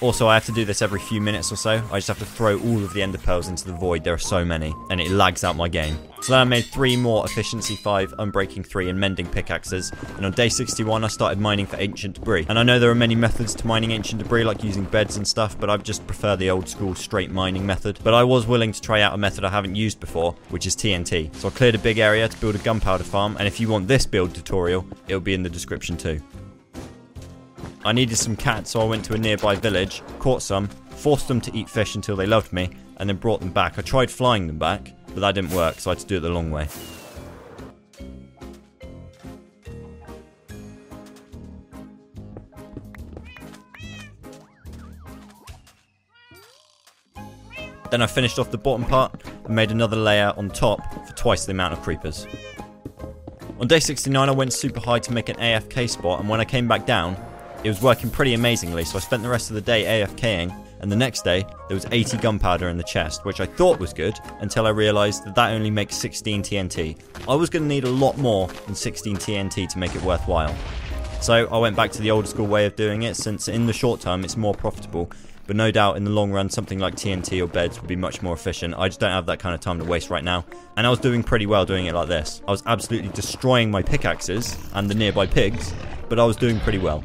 Also, 0.03 0.27
I 0.29 0.35
have 0.35 0.45
to 0.47 0.53
do 0.53 0.67
this 0.67 0.83
every 0.83 1.01
few 1.01 1.21
minutes 1.21 1.51
or 1.51 1.57
so. 1.57 1.83
I 1.91 1.99
just 1.99 2.09
have 2.09 2.19
to 2.19 2.27
throw 2.27 2.59
all 2.61 2.85
of 2.85 2.93
the 2.93 3.03
ender 3.03 3.19
pearls 3.19 3.49
into 3.49 3.65
the 3.65 3.73
void. 3.73 4.05
There 4.05 4.13
are 4.13 4.19
so 4.19 4.45
many, 4.45 4.75
and 4.91 5.01
it 5.01 5.11
lags 5.11 5.43
out 5.43 5.57
my 5.57 5.69
game. 5.69 5.99
So 6.21 6.33
then 6.33 6.41
I 6.41 6.45
made 6.45 6.67
three 6.67 6.97
more 6.97 7.25
efficiency 7.25 7.77
5, 7.77 8.15
unbreaking 8.19 8.67
3, 8.67 8.91
and 8.91 9.01
mending 9.01 9.27
pickaxes. 9.27 9.93
And 10.17 10.27
on 10.27 10.33
day 10.33 10.49
61, 10.49 11.05
I 11.05 11.09
started 11.09 11.39
mining 11.39 11.67
for 11.67 11.77
ancient 11.77 12.17
debris. 12.17 12.47
And 12.49 12.59
I 12.59 12.63
know 12.63 12.79
there 12.79 12.91
are 12.91 12.95
many 12.95 13.15
methods 13.15 13.55
to 13.55 13.67
mining 13.67 13.93
ancient 13.93 14.23
debris, 14.23 14.45
like 14.45 14.63
using 14.63 14.85
beds 14.85 15.17
and 15.17 15.27
stuff, 15.27 15.59
but 15.59 15.71
I 15.71 15.77
just 15.79 16.07
prefer 16.07 16.37
the 16.37 16.51
old 16.51 16.69
school 16.69 16.95
straight 16.95 17.31
mining 17.31 17.65
method. 17.65 17.99
But 18.05 18.13
I 18.13 18.25
was 18.25 18.47
willing 18.47 18.73
to 18.73 18.81
try 18.81 19.01
out 19.01 19.15
a 19.15 19.19
method 19.19 19.45
I 19.45 19.51
haven't 19.51 19.77
used 19.77 19.99
before, 20.01 20.33
which 20.51 20.67
is 20.67 20.77
TNT. 20.77 21.35
So 21.37 21.49
I 21.49 21.51
cleared 21.53 21.75
a 21.75 21.79
big 21.79 21.99
area 21.99 22.29
to 22.29 22.41
build 22.41 22.55
a 22.55 22.59
gunpowder 22.59 23.05
farm, 23.05 23.37
and 23.39 23.47
if 23.49 23.61
you 23.61 23.69
want 23.69 23.89
this 23.89 24.05
build 24.05 24.35
tutorial, 24.35 24.87
it'll 25.09 25.21
be 25.21 25.35
in 25.35 25.43
the 25.43 25.51
description 25.51 25.97
too. 25.97 26.21
I 27.87 27.93
needed 27.93 28.17
some 28.17 28.35
cats, 28.35 28.73
so 28.73 28.81
I 28.81 28.85
went 28.85 29.05
to 29.05 29.15
a 29.15 29.19
nearby 29.19 29.55
village, 29.55 30.03
caught 30.19 30.43
some, 30.43 30.67
forced 30.67 31.29
them 31.29 31.41
to 31.43 31.57
eat 31.57 31.71
fish 31.71 31.95
until 31.95 32.17
they 32.17 32.27
loved 32.27 32.53
me, 32.53 32.71
and 32.97 33.09
then 33.09 33.17
brought 33.17 33.39
them 33.39 33.53
back. 33.53 33.79
I 33.79 33.83
tried 33.83 34.11
flying 34.11 34.49
them 34.49 34.59
back, 34.59 34.93
but 35.15 35.21
that 35.21 35.37
didn't 35.37 35.53
work, 35.53 35.79
so 35.79 35.93
I 35.93 35.95
had 35.95 36.01
to 36.01 36.07
do 36.07 36.17
it 36.17 36.21
the 36.21 36.29
long 36.29 36.51
way. 36.51 36.67
Then 47.93 48.03
I 48.03 48.09
finished 48.09 48.41
off 48.41 48.51
the 48.51 48.59
bottom 48.59 48.85
part 48.85 49.23
and 49.45 49.55
made 49.55 49.71
another 49.71 49.95
layer 49.95 50.35
on 50.37 50.51
top 50.51 50.81
for 51.07 51.15
twice 51.15 51.47
the 51.47 51.53
amount 51.53 51.75
of 51.75 51.83
creepers. 51.83 52.27
On 53.61 53.69
day 53.69 53.79
69 53.79 54.29
I 54.29 54.33
went 54.33 54.53
super 54.53 54.81
high 54.81 54.99
to 54.99 55.13
make 55.13 55.29
an 55.29 55.37
AFK 55.37 55.89
spot 55.89 56.19
and 56.19 56.29
when 56.29 56.41
I 56.41 56.45
came 56.45 56.67
back 56.67 56.85
down 56.85 57.17
it 57.65 57.69
was 57.69 57.83
working 57.83 58.11
pretty 58.11 58.35
amazingly, 58.35 58.85
so 58.85 58.97
I 58.97 59.01
spent 59.01 59.23
the 59.23 59.29
rest 59.29 59.51
of 59.51 59.55
the 59.55 59.61
day 59.61 59.85
AFKing 59.85 60.55
and 60.81 60.93
the 60.93 60.97
next 60.97 61.23
day 61.23 61.47
there 61.69 61.75
was 61.75 61.87
80 61.91 62.19
gunpowder 62.19 62.69
in 62.69 62.77
the 62.77 62.85
chest, 62.85 63.25
which 63.25 63.41
I 63.41 63.47
thought 63.47 63.81
was 63.81 63.93
good 63.93 64.19
until 64.41 64.67
I 64.67 64.71
realised 64.71 65.25
that 65.25 65.35
that 65.35 65.53
only 65.53 65.71
makes 65.71 65.97
16 65.97 66.43
TNT. 66.43 66.99
I 67.29 67.35
was 67.35 67.51
going 67.51 67.63
to 67.63 67.69
need 67.69 67.85
a 67.85 67.91
lot 67.91 68.19
more 68.19 68.49
than 68.67 68.75
16 68.75 69.17
TNT 69.17 69.69
to 69.69 69.79
make 69.79 69.95
it 69.95 70.03
worthwhile. 70.03 70.55
So 71.21 71.49
I 71.49 71.59
went 71.59 71.77
back 71.77 71.91
to 71.93 72.03
the 72.03 72.11
old 72.11 72.29
school 72.29 72.47
way 72.47 72.67
of 72.67 72.77
doing 72.77 73.03
it 73.03 73.17
since 73.17 73.49
in 73.49 73.67
the 73.67 73.73
short 73.73 74.01
term 74.01 74.23
it's 74.23 74.37
more 74.37 74.55
profitable 74.55 75.11
but 75.47 75.57
no 75.57 75.71
doubt 75.71 75.97
in 75.97 76.05
the 76.05 76.11
long 76.11 76.33
run 76.33 76.51
something 76.51 76.79
like 76.79 76.97
TNT 76.97 77.43
or 77.43 77.47
beds 77.47 77.81
would 77.81 77.89
be 77.89 77.97
much 77.97 78.21
more 78.21 78.35
efficient. 78.35 78.75
I 78.77 78.89
just 78.89 79.01
don't 79.01 79.13
have 79.13 79.27
that 79.27 79.39
kind 79.39 79.55
of 79.55 79.61
time 79.61 79.79
to 79.79 79.85
waste 79.85 80.11
right 80.11 80.25
now. 80.25 80.45
And 80.77 80.87
I 80.87 80.91
was 80.91 80.99
doing 80.99 81.23
pretty 81.23 81.47
well 81.47 81.65
doing 81.65 81.87
it 81.87 81.95
like 81.95 82.09
this. 82.09 82.43
I 82.47 82.51
was 82.51 82.63
absolutely 82.67 83.11
destroying 83.11 83.71
my 83.71 83.83
pickaxes 83.83 84.59
and 84.75 84.91
the 84.91 84.95
nearby 84.95 85.27
pigs, 85.27 85.73
but 86.09 86.19
I 86.19 86.25
was 86.25 86.37
doing 86.37 86.59
pretty 86.61 86.79
well. 86.79 87.05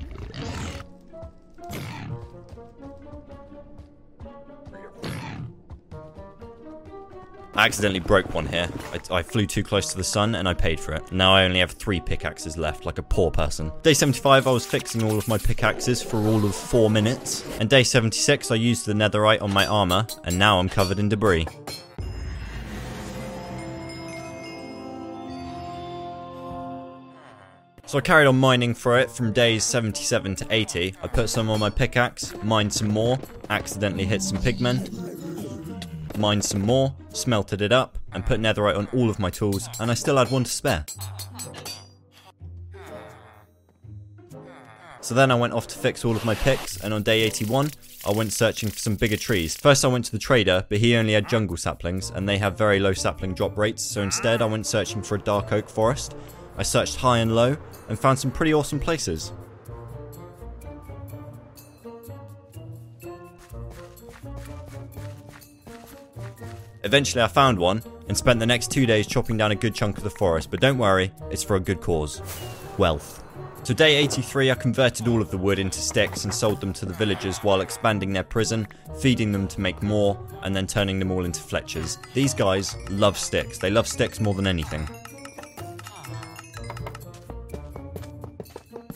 I 7.53 7.65
accidentally 7.65 7.99
broke 7.99 8.33
one 8.33 8.47
here. 8.47 8.69
I, 8.93 9.17
I, 9.17 9.23
flew 9.23 9.45
too 9.45 9.63
close 9.63 9.91
to 9.91 9.97
the 9.97 10.03
sun 10.03 10.35
and 10.35 10.47
I 10.47 10.53
paid 10.53 10.79
for 10.79 10.93
it. 10.93 11.11
Now 11.11 11.33
I 11.33 11.43
only 11.43 11.59
have 11.59 11.71
three 11.71 11.99
pickaxes 11.99 12.57
left, 12.57 12.85
like 12.85 12.97
a 12.97 13.03
poor 13.03 13.29
person. 13.29 13.71
Day 13.83 13.93
75, 13.93 14.47
I 14.47 14.51
was 14.51 14.65
fixing 14.65 15.03
all 15.03 15.17
of 15.17 15.27
my 15.27 15.37
pickaxes 15.37 16.01
for 16.01 16.17
all 16.17 16.45
of 16.45 16.55
four 16.55 16.89
minutes. 16.89 17.45
And 17.59 17.69
day 17.69 17.83
76, 17.83 18.51
I 18.51 18.55
used 18.55 18.85
the 18.85 18.93
netherite 18.93 19.41
on 19.41 19.51
my 19.51 19.65
armor, 19.65 20.07
and 20.23 20.39
now 20.39 20.59
I'm 20.59 20.69
covered 20.69 20.97
in 20.97 21.09
debris. 21.09 21.45
So 27.85 27.97
I 27.97 28.01
carried 28.01 28.27
on 28.27 28.39
mining 28.39 28.73
for 28.73 28.97
it 28.97 29.11
from 29.11 29.33
days 29.33 29.65
77 29.65 30.35
to 30.35 30.47
80. 30.49 30.95
I 31.03 31.07
put 31.07 31.29
some 31.29 31.49
on 31.49 31.59
my 31.59 31.69
pickaxe, 31.69 32.33
mined 32.41 32.71
some 32.71 32.87
more, 32.87 33.19
accidentally 33.49 34.05
hit 34.05 34.21
some 34.21 34.37
pigmen, 34.37 35.10
mined 36.17 36.43
some 36.43 36.61
more, 36.61 36.95
smelted 37.09 37.61
it 37.61 37.71
up, 37.71 37.97
and 38.11 38.25
put 38.25 38.39
netherite 38.39 38.77
on 38.77 38.87
all 38.93 39.09
of 39.09 39.19
my 39.19 39.29
tools, 39.29 39.69
and 39.79 39.91
I 39.91 39.93
still 39.93 40.17
had 40.17 40.31
one 40.31 40.43
to 40.43 40.51
spare. 40.51 40.85
So 45.01 45.15
then 45.15 45.31
I 45.31 45.35
went 45.35 45.53
off 45.53 45.67
to 45.67 45.77
fix 45.77 46.05
all 46.05 46.15
of 46.15 46.23
my 46.25 46.35
picks, 46.35 46.77
and 46.77 46.93
on 46.93 47.03
day 47.03 47.21
81, 47.21 47.71
I 48.05 48.11
went 48.11 48.33
searching 48.33 48.69
for 48.69 48.79
some 48.79 48.95
bigger 48.95 49.17
trees. 49.17 49.55
First 49.57 49.83
I 49.83 49.87
went 49.87 50.05
to 50.05 50.11
the 50.11 50.19
trader, 50.19 50.65
but 50.69 50.77
he 50.77 50.95
only 50.95 51.13
had 51.13 51.27
jungle 51.27 51.57
saplings, 51.57 52.11
and 52.11 52.29
they 52.29 52.37
have 52.37 52.57
very 52.57 52.79
low 52.79 52.93
sapling 52.93 53.33
drop 53.33 53.57
rates, 53.57 53.83
so 53.83 54.01
instead 54.01 54.41
I 54.41 54.45
went 54.45 54.67
searching 54.67 55.01
for 55.01 55.15
a 55.15 55.19
dark 55.19 55.51
oak 55.51 55.69
forest. 55.69 56.15
I 56.57 56.63
searched 56.63 56.97
high 56.97 57.17
and 57.17 57.35
low, 57.35 57.57
and 57.89 57.99
found 57.99 58.19
some 58.19 58.31
pretty 58.31 58.53
awesome 58.53 58.79
places. 58.79 59.33
Eventually 66.83 67.23
I 67.23 67.27
found 67.27 67.59
one 67.59 67.83
and 68.07 68.17
spent 68.17 68.39
the 68.39 68.45
next 68.45 68.71
two 68.71 68.85
days 68.85 69.05
chopping 69.05 69.37
down 69.37 69.51
a 69.51 69.55
good 69.55 69.75
chunk 69.75 69.97
of 69.97 70.03
the 70.03 70.09
forest, 70.09 70.49
but 70.49 70.59
don't 70.59 70.77
worry, 70.77 71.11
it's 71.29 71.43
for 71.43 71.55
a 71.55 71.59
good 71.59 71.81
cause. 71.81 72.21
Wealth. 72.77 73.23
So 73.63 73.75
day 73.75 73.97
83 73.97 74.49
I 74.49 74.55
converted 74.55 75.07
all 75.07 75.21
of 75.21 75.29
the 75.29 75.37
wood 75.37 75.59
into 75.59 75.79
sticks 75.79 76.23
and 76.23 76.33
sold 76.33 76.59
them 76.59 76.73
to 76.73 76.85
the 76.85 76.93
villagers 76.93 77.37
while 77.39 77.61
expanding 77.61 78.11
their 78.11 78.23
prison, 78.23 78.67
feeding 78.99 79.31
them 79.31 79.47
to 79.49 79.61
make 79.61 79.83
more, 79.83 80.19
and 80.41 80.55
then 80.55 80.65
turning 80.65 80.97
them 80.97 81.11
all 81.11 81.25
into 81.25 81.41
fletchers. 81.41 81.99
These 82.15 82.33
guys 82.33 82.75
love 82.89 83.17
sticks, 83.17 83.59
they 83.59 83.69
love 83.69 83.87
sticks 83.87 84.19
more 84.19 84.33
than 84.33 84.47
anything. 84.47 84.89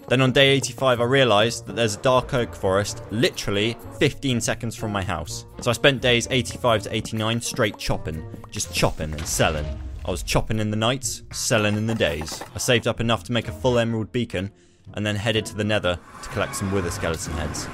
Then 0.07 0.21
on 0.21 0.31
day 0.31 0.49
85, 0.49 1.01
I 1.01 1.03
realised 1.03 1.65
that 1.65 1.75
there's 1.75 1.95
a 1.95 2.01
dark 2.01 2.33
oak 2.35 2.53
forest 2.53 3.01
literally 3.09 3.75
15 3.99 4.39
seconds 4.39 4.75
from 4.75 4.91
my 4.91 5.03
house. 5.03 5.45
So 5.61 5.71
I 5.71 5.73
spent 5.73 6.01
days 6.01 6.27
85 6.29 6.83
to 6.83 6.95
89 6.95 7.41
straight 7.41 7.77
chopping, 7.77 8.23
just 8.51 8.73
chopping 8.73 9.11
and 9.11 9.25
selling. 9.27 9.65
I 10.05 10.11
was 10.11 10.21
chopping 10.21 10.59
in 10.59 10.69
the 10.69 10.77
nights, 10.77 11.23
selling 11.31 11.75
in 11.75 11.87
the 11.87 11.95
days. 11.95 12.43
I 12.53 12.59
saved 12.59 12.87
up 12.87 12.99
enough 12.99 13.23
to 13.23 13.31
make 13.31 13.47
a 13.47 13.51
full 13.51 13.79
emerald 13.79 14.11
beacon, 14.11 14.51
and 14.93 15.03
then 15.03 15.15
headed 15.15 15.45
to 15.47 15.55
the 15.55 15.63
nether 15.63 15.97
to 16.21 16.29
collect 16.29 16.55
some 16.55 16.71
wither 16.71 16.91
skeleton 16.91 17.33
heads. 17.33 17.67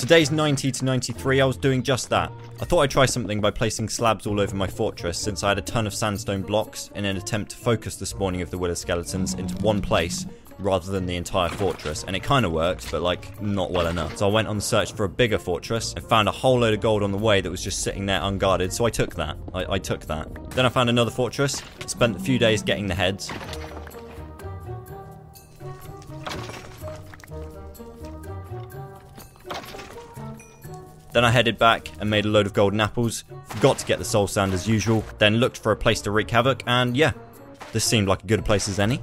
So 0.00 0.08
days 0.08 0.32
90 0.32 0.72
to 0.72 0.84
93, 0.84 1.40
I 1.40 1.44
was 1.44 1.56
doing 1.56 1.84
just 1.84 2.10
that. 2.10 2.32
I 2.62 2.64
thought 2.64 2.82
I'd 2.82 2.92
try 2.92 3.06
something 3.06 3.40
by 3.40 3.50
placing 3.50 3.88
slabs 3.88 4.24
all 4.24 4.38
over 4.38 4.54
my 4.54 4.68
fortress 4.68 5.18
since 5.18 5.42
I 5.42 5.48
had 5.48 5.58
a 5.58 5.62
ton 5.62 5.84
of 5.84 5.92
sandstone 5.92 6.42
blocks 6.42 6.92
in 6.94 7.04
an 7.04 7.16
attempt 7.16 7.50
to 7.50 7.56
focus 7.56 7.96
the 7.96 8.06
spawning 8.06 8.40
of 8.40 8.52
the 8.52 8.56
wither 8.56 8.76
skeletons 8.76 9.34
into 9.34 9.56
one 9.64 9.82
place 9.82 10.26
rather 10.60 10.92
than 10.92 11.04
the 11.06 11.16
entire 11.16 11.48
fortress, 11.48 12.04
and 12.04 12.14
it 12.14 12.22
kind 12.22 12.46
of 12.46 12.52
worked, 12.52 12.88
but 12.92 13.02
like 13.02 13.42
not 13.42 13.72
well 13.72 13.88
enough. 13.88 14.16
So 14.16 14.28
I 14.28 14.32
went 14.32 14.46
on 14.46 14.54
the 14.54 14.62
search 14.62 14.92
for 14.92 15.02
a 15.02 15.08
bigger 15.08 15.38
fortress 15.38 15.92
and 15.94 16.04
found 16.04 16.28
a 16.28 16.30
whole 16.30 16.60
load 16.60 16.72
of 16.72 16.80
gold 16.80 17.02
on 17.02 17.10
the 17.10 17.18
way 17.18 17.40
that 17.40 17.50
was 17.50 17.64
just 17.64 17.82
sitting 17.82 18.06
there 18.06 18.22
unguarded, 18.22 18.72
so 18.72 18.84
I 18.84 18.90
took 18.90 19.16
that. 19.16 19.36
I, 19.52 19.72
I 19.72 19.78
took 19.80 20.02
that. 20.06 20.52
Then 20.52 20.64
I 20.64 20.68
found 20.68 20.88
another 20.88 21.10
fortress, 21.10 21.60
spent 21.86 22.14
a 22.14 22.20
few 22.20 22.38
days 22.38 22.62
getting 22.62 22.86
the 22.86 22.94
heads, 22.94 23.32
Then 31.12 31.24
I 31.24 31.30
headed 31.30 31.58
back 31.58 31.90
and 32.00 32.08
made 32.08 32.24
a 32.24 32.28
load 32.28 32.46
of 32.46 32.54
golden 32.54 32.80
apples, 32.80 33.24
forgot 33.46 33.78
to 33.78 33.86
get 33.86 33.98
the 33.98 34.04
soul 34.04 34.26
sand 34.26 34.54
as 34.54 34.66
usual, 34.66 35.04
then 35.18 35.36
looked 35.36 35.58
for 35.58 35.72
a 35.72 35.76
place 35.76 36.00
to 36.02 36.10
wreak 36.10 36.30
havoc, 36.30 36.62
and 36.66 36.96
yeah, 36.96 37.12
this 37.72 37.84
seemed 37.84 38.08
like 38.08 38.22
a 38.22 38.26
good 38.26 38.44
place 38.44 38.68
as 38.68 38.78
any. 38.78 39.00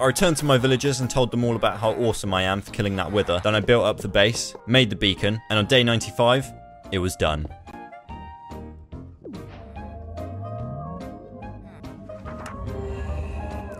I 0.00 0.06
returned 0.06 0.36
to 0.38 0.44
my 0.44 0.58
villagers 0.58 0.98
and 1.00 1.08
told 1.08 1.30
them 1.30 1.44
all 1.44 1.54
about 1.54 1.78
how 1.78 1.92
awesome 1.92 2.34
I 2.34 2.42
am 2.42 2.60
for 2.60 2.72
killing 2.72 2.96
that 2.96 3.12
wither. 3.12 3.40
Then 3.44 3.54
I 3.54 3.60
built 3.60 3.84
up 3.84 3.98
the 3.98 4.08
base, 4.08 4.54
made 4.66 4.90
the 4.90 4.96
beacon, 4.96 5.40
and 5.50 5.58
on 5.58 5.66
day 5.66 5.84
95, 5.84 6.52
it 6.90 6.98
was 6.98 7.14
done. 7.14 7.46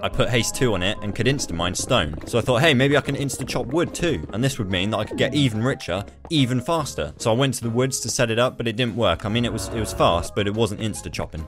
I 0.04 0.08
put 0.08 0.28
haste 0.28 0.54
2 0.54 0.74
on 0.74 0.82
it 0.84 0.98
and 1.02 1.16
could 1.16 1.26
insta-mine 1.26 1.74
stone. 1.74 2.14
So 2.26 2.38
I 2.38 2.42
thought, 2.42 2.60
hey, 2.60 2.74
maybe 2.74 2.96
I 2.96 3.00
can 3.00 3.16
insta-chop 3.16 3.66
wood 3.66 3.92
too. 3.92 4.24
And 4.32 4.44
this 4.44 4.58
would 4.58 4.70
mean 4.70 4.90
that 4.90 4.98
I 4.98 5.04
could 5.04 5.18
get 5.18 5.34
even 5.34 5.64
richer, 5.64 6.04
even 6.30 6.60
faster. 6.60 7.12
So 7.16 7.32
I 7.32 7.34
went 7.34 7.54
to 7.54 7.62
the 7.62 7.70
woods 7.70 7.98
to 8.00 8.08
set 8.08 8.30
it 8.30 8.38
up, 8.38 8.56
but 8.56 8.68
it 8.68 8.76
didn't 8.76 8.96
work. 8.96 9.24
I 9.24 9.30
mean, 9.30 9.44
it 9.44 9.52
was 9.52 9.68
it 9.68 9.80
was 9.80 9.92
fast, 9.92 10.34
but 10.36 10.46
it 10.46 10.54
wasn't 10.54 10.80
insta-chopping. 10.80 11.44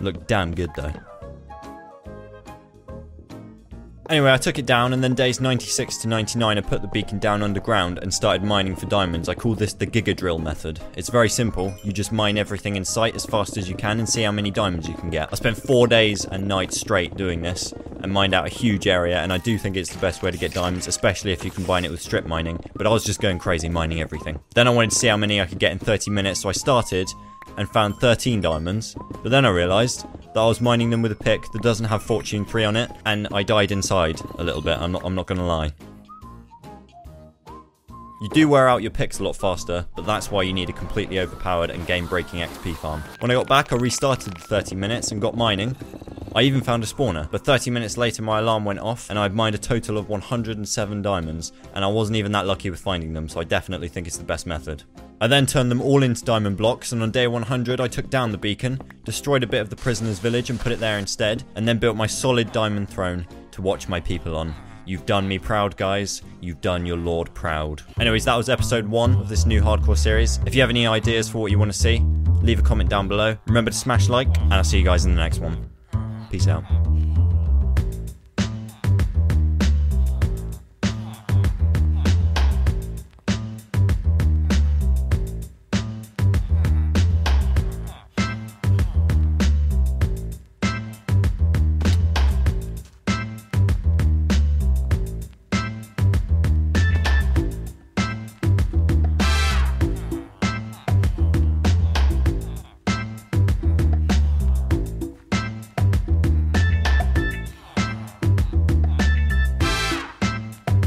Looked 0.00 0.28
damn 0.28 0.54
good 0.54 0.70
though. 0.76 0.92
Anyway, 4.10 4.32
I 4.32 4.38
took 4.38 4.58
it 4.58 4.66
down, 4.66 4.92
and 4.92 5.04
then 5.04 5.14
days 5.14 5.40
96 5.40 5.98
to 5.98 6.08
99, 6.08 6.58
I 6.58 6.60
put 6.62 6.82
the 6.82 6.88
beacon 6.88 7.20
down 7.20 7.44
underground 7.44 7.98
and 7.98 8.12
started 8.12 8.42
mining 8.42 8.74
for 8.74 8.86
diamonds. 8.86 9.28
I 9.28 9.34
call 9.34 9.54
this 9.54 9.72
the 9.72 9.86
Giga 9.86 10.16
Drill 10.16 10.40
method. 10.40 10.80
It's 10.96 11.08
very 11.08 11.28
simple. 11.28 11.72
You 11.84 11.92
just 11.92 12.10
mine 12.10 12.36
everything 12.36 12.74
in 12.74 12.84
sight 12.84 13.14
as 13.14 13.24
fast 13.24 13.56
as 13.56 13.68
you 13.68 13.76
can 13.76 14.00
and 14.00 14.08
see 14.08 14.22
how 14.22 14.32
many 14.32 14.50
diamonds 14.50 14.88
you 14.88 14.94
can 14.94 15.10
get. 15.10 15.28
I 15.30 15.36
spent 15.36 15.56
four 15.56 15.86
days 15.86 16.24
and 16.24 16.48
nights 16.48 16.80
straight 16.80 17.16
doing 17.16 17.40
this 17.40 17.72
and 18.02 18.12
mined 18.12 18.34
out 18.34 18.46
a 18.46 18.50
huge 18.50 18.88
area, 18.88 19.20
and 19.20 19.32
I 19.32 19.38
do 19.38 19.56
think 19.56 19.76
it's 19.76 19.92
the 19.92 20.00
best 20.00 20.24
way 20.24 20.32
to 20.32 20.38
get 20.38 20.52
diamonds, 20.52 20.88
especially 20.88 21.30
if 21.30 21.44
you 21.44 21.52
combine 21.52 21.84
it 21.84 21.92
with 21.92 22.02
strip 22.02 22.26
mining. 22.26 22.58
But 22.74 22.88
I 22.88 22.90
was 22.90 23.04
just 23.04 23.20
going 23.20 23.38
crazy 23.38 23.68
mining 23.68 24.00
everything. 24.00 24.40
Then 24.56 24.66
I 24.66 24.70
wanted 24.70 24.90
to 24.90 24.96
see 24.96 25.06
how 25.06 25.18
many 25.18 25.40
I 25.40 25.46
could 25.46 25.60
get 25.60 25.70
in 25.70 25.78
30 25.78 26.10
minutes, 26.10 26.40
so 26.40 26.48
I 26.48 26.52
started 26.52 27.08
and 27.56 27.68
found 27.68 27.96
13 27.96 28.40
diamonds. 28.40 28.96
But 29.22 29.30
then 29.30 29.44
I 29.44 29.50
realised 29.50 30.06
that 30.34 30.40
I 30.40 30.46
was 30.46 30.60
mining 30.60 30.90
them 30.90 31.02
with 31.02 31.12
a 31.12 31.16
pick 31.16 31.42
that 31.52 31.62
doesn't 31.62 31.86
have 31.86 32.02
Fortune 32.02 32.44
3 32.44 32.64
on 32.64 32.76
it, 32.76 32.90
and 33.06 33.28
I 33.32 33.42
died 33.42 33.72
inside 33.72 34.20
a 34.38 34.44
little 34.44 34.62
bit, 34.62 34.78
I'm 34.78 34.92
not, 34.92 35.04
I'm 35.04 35.14
not 35.14 35.26
gonna 35.26 35.46
lie. 35.46 35.72
You 38.22 38.28
do 38.28 38.48
wear 38.50 38.68
out 38.68 38.82
your 38.82 38.90
picks 38.90 39.18
a 39.18 39.24
lot 39.24 39.34
faster, 39.34 39.86
but 39.96 40.04
that's 40.04 40.30
why 40.30 40.42
you 40.42 40.52
need 40.52 40.68
a 40.68 40.74
completely 40.74 41.20
overpowered 41.20 41.70
and 41.70 41.86
game-breaking 41.86 42.40
XP 42.40 42.76
farm. 42.76 43.02
When 43.20 43.30
I 43.30 43.34
got 43.34 43.48
back, 43.48 43.72
I 43.72 43.76
restarted 43.76 44.34
the 44.34 44.40
30 44.40 44.76
minutes 44.76 45.10
and 45.10 45.22
got 45.22 45.38
mining. 45.38 45.74
I 46.36 46.42
even 46.42 46.60
found 46.60 46.84
a 46.84 46.86
spawner, 46.86 47.30
but 47.30 47.46
30 47.46 47.70
minutes 47.70 47.96
later 47.96 48.22
my 48.22 48.38
alarm 48.38 48.66
went 48.66 48.78
off 48.78 49.08
and 49.08 49.18
I'd 49.18 49.34
mined 49.34 49.54
a 49.54 49.58
total 49.58 49.96
of 49.96 50.10
107 50.10 51.00
diamonds, 51.00 51.52
and 51.74 51.82
I 51.82 51.88
wasn't 51.88 52.16
even 52.16 52.30
that 52.32 52.46
lucky 52.46 52.68
with 52.68 52.78
finding 52.78 53.14
them, 53.14 53.26
so 53.26 53.40
I 53.40 53.44
definitely 53.44 53.88
think 53.88 54.06
it's 54.06 54.18
the 54.18 54.24
best 54.24 54.46
method. 54.46 54.84
I 55.22 55.26
then 55.26 55.44
turned 55.44 55.70
them 55.70 55.82
all 55.82 56.02
into 56.02 56.24
diamond 56.24 56.56
blocks, 56.56 56.92
and 56.92 57.02
on 57.02 57.10
day 57.10 57.26
100, 57.26 57.80
I 57.80 57.88
took 57.88 58.08
down 58.08 58.32
the 58.32 58.38
beacon, 58.38 58.80
destroyed 59.04 59.42
a 59.42 59.46
bit 59.46 59.60
of 59.60 59.68
the 59.68 59.76
prisoner's 59.76 60.18
village 60.18 60.48
and 60.48 60.58
put 60.58 60.72
it 60.72 60.80
there 60.80 60.98
instead, 60.98 61.44
and 61.56 61.68
then 61.68 61.78
built 61.78 61.96
my 61.96 62.06
solid 62.06 62.52
diamond 62.52 62.88
throne 62.88 63.26
to 63.50 63.60
watch 63.60 63.86
my 63.86 64.00
people 64.00 64.34
on. 64.34 64.54
You've 64.86 65.04
done 65.04 65.28
me 65.28 65.38
proud, 65.38 65.76
guys. 65.76 66.22
You've 66.40 66.62
done 66.62 66.86
your 66.86 66.96
lord 66.96 67.32
proud. 67.34 67.82
Anyways, 68.00 68.24
that 68.24 68.34
was 68.34 68.48
episode 68.48 68.86
one 68.88 69.14
of 69.16 69.28
this 69.28 69.44
new 69.44 69.60
hardcore 69.60 69.98
series. 69.98 70.40
If 70.46 70.54
you 70.54 70.62
have 70.62 70.70
any 70.70 70.86
ideas 70.86 71.28
for 71.28 71.38
what 71.38 71.50
you 71.50 71.58
want 71.58 71.70
to 71.70 71.78
see, 71.78 72.00
leave 72.40 72.58
a 72.58 72.62
comment 72.62 72.88
down 72.88 73.06
below. 73.06 73.36
Remember 73.46 73.70
to 73.70 73.76
smash 73.76 74.08
like, 74.08 74.34
and 74.38 74.54
I'll 74.54 74.64
see 74.64 74.78
you 74.78 74.84
guys 74.84 75.04
in 75.04 75.14
the 75.14 75.20
next 75.20 75.40
one. 75.40 75.70
Peace 76.30 76.48
out. 76.48 76.64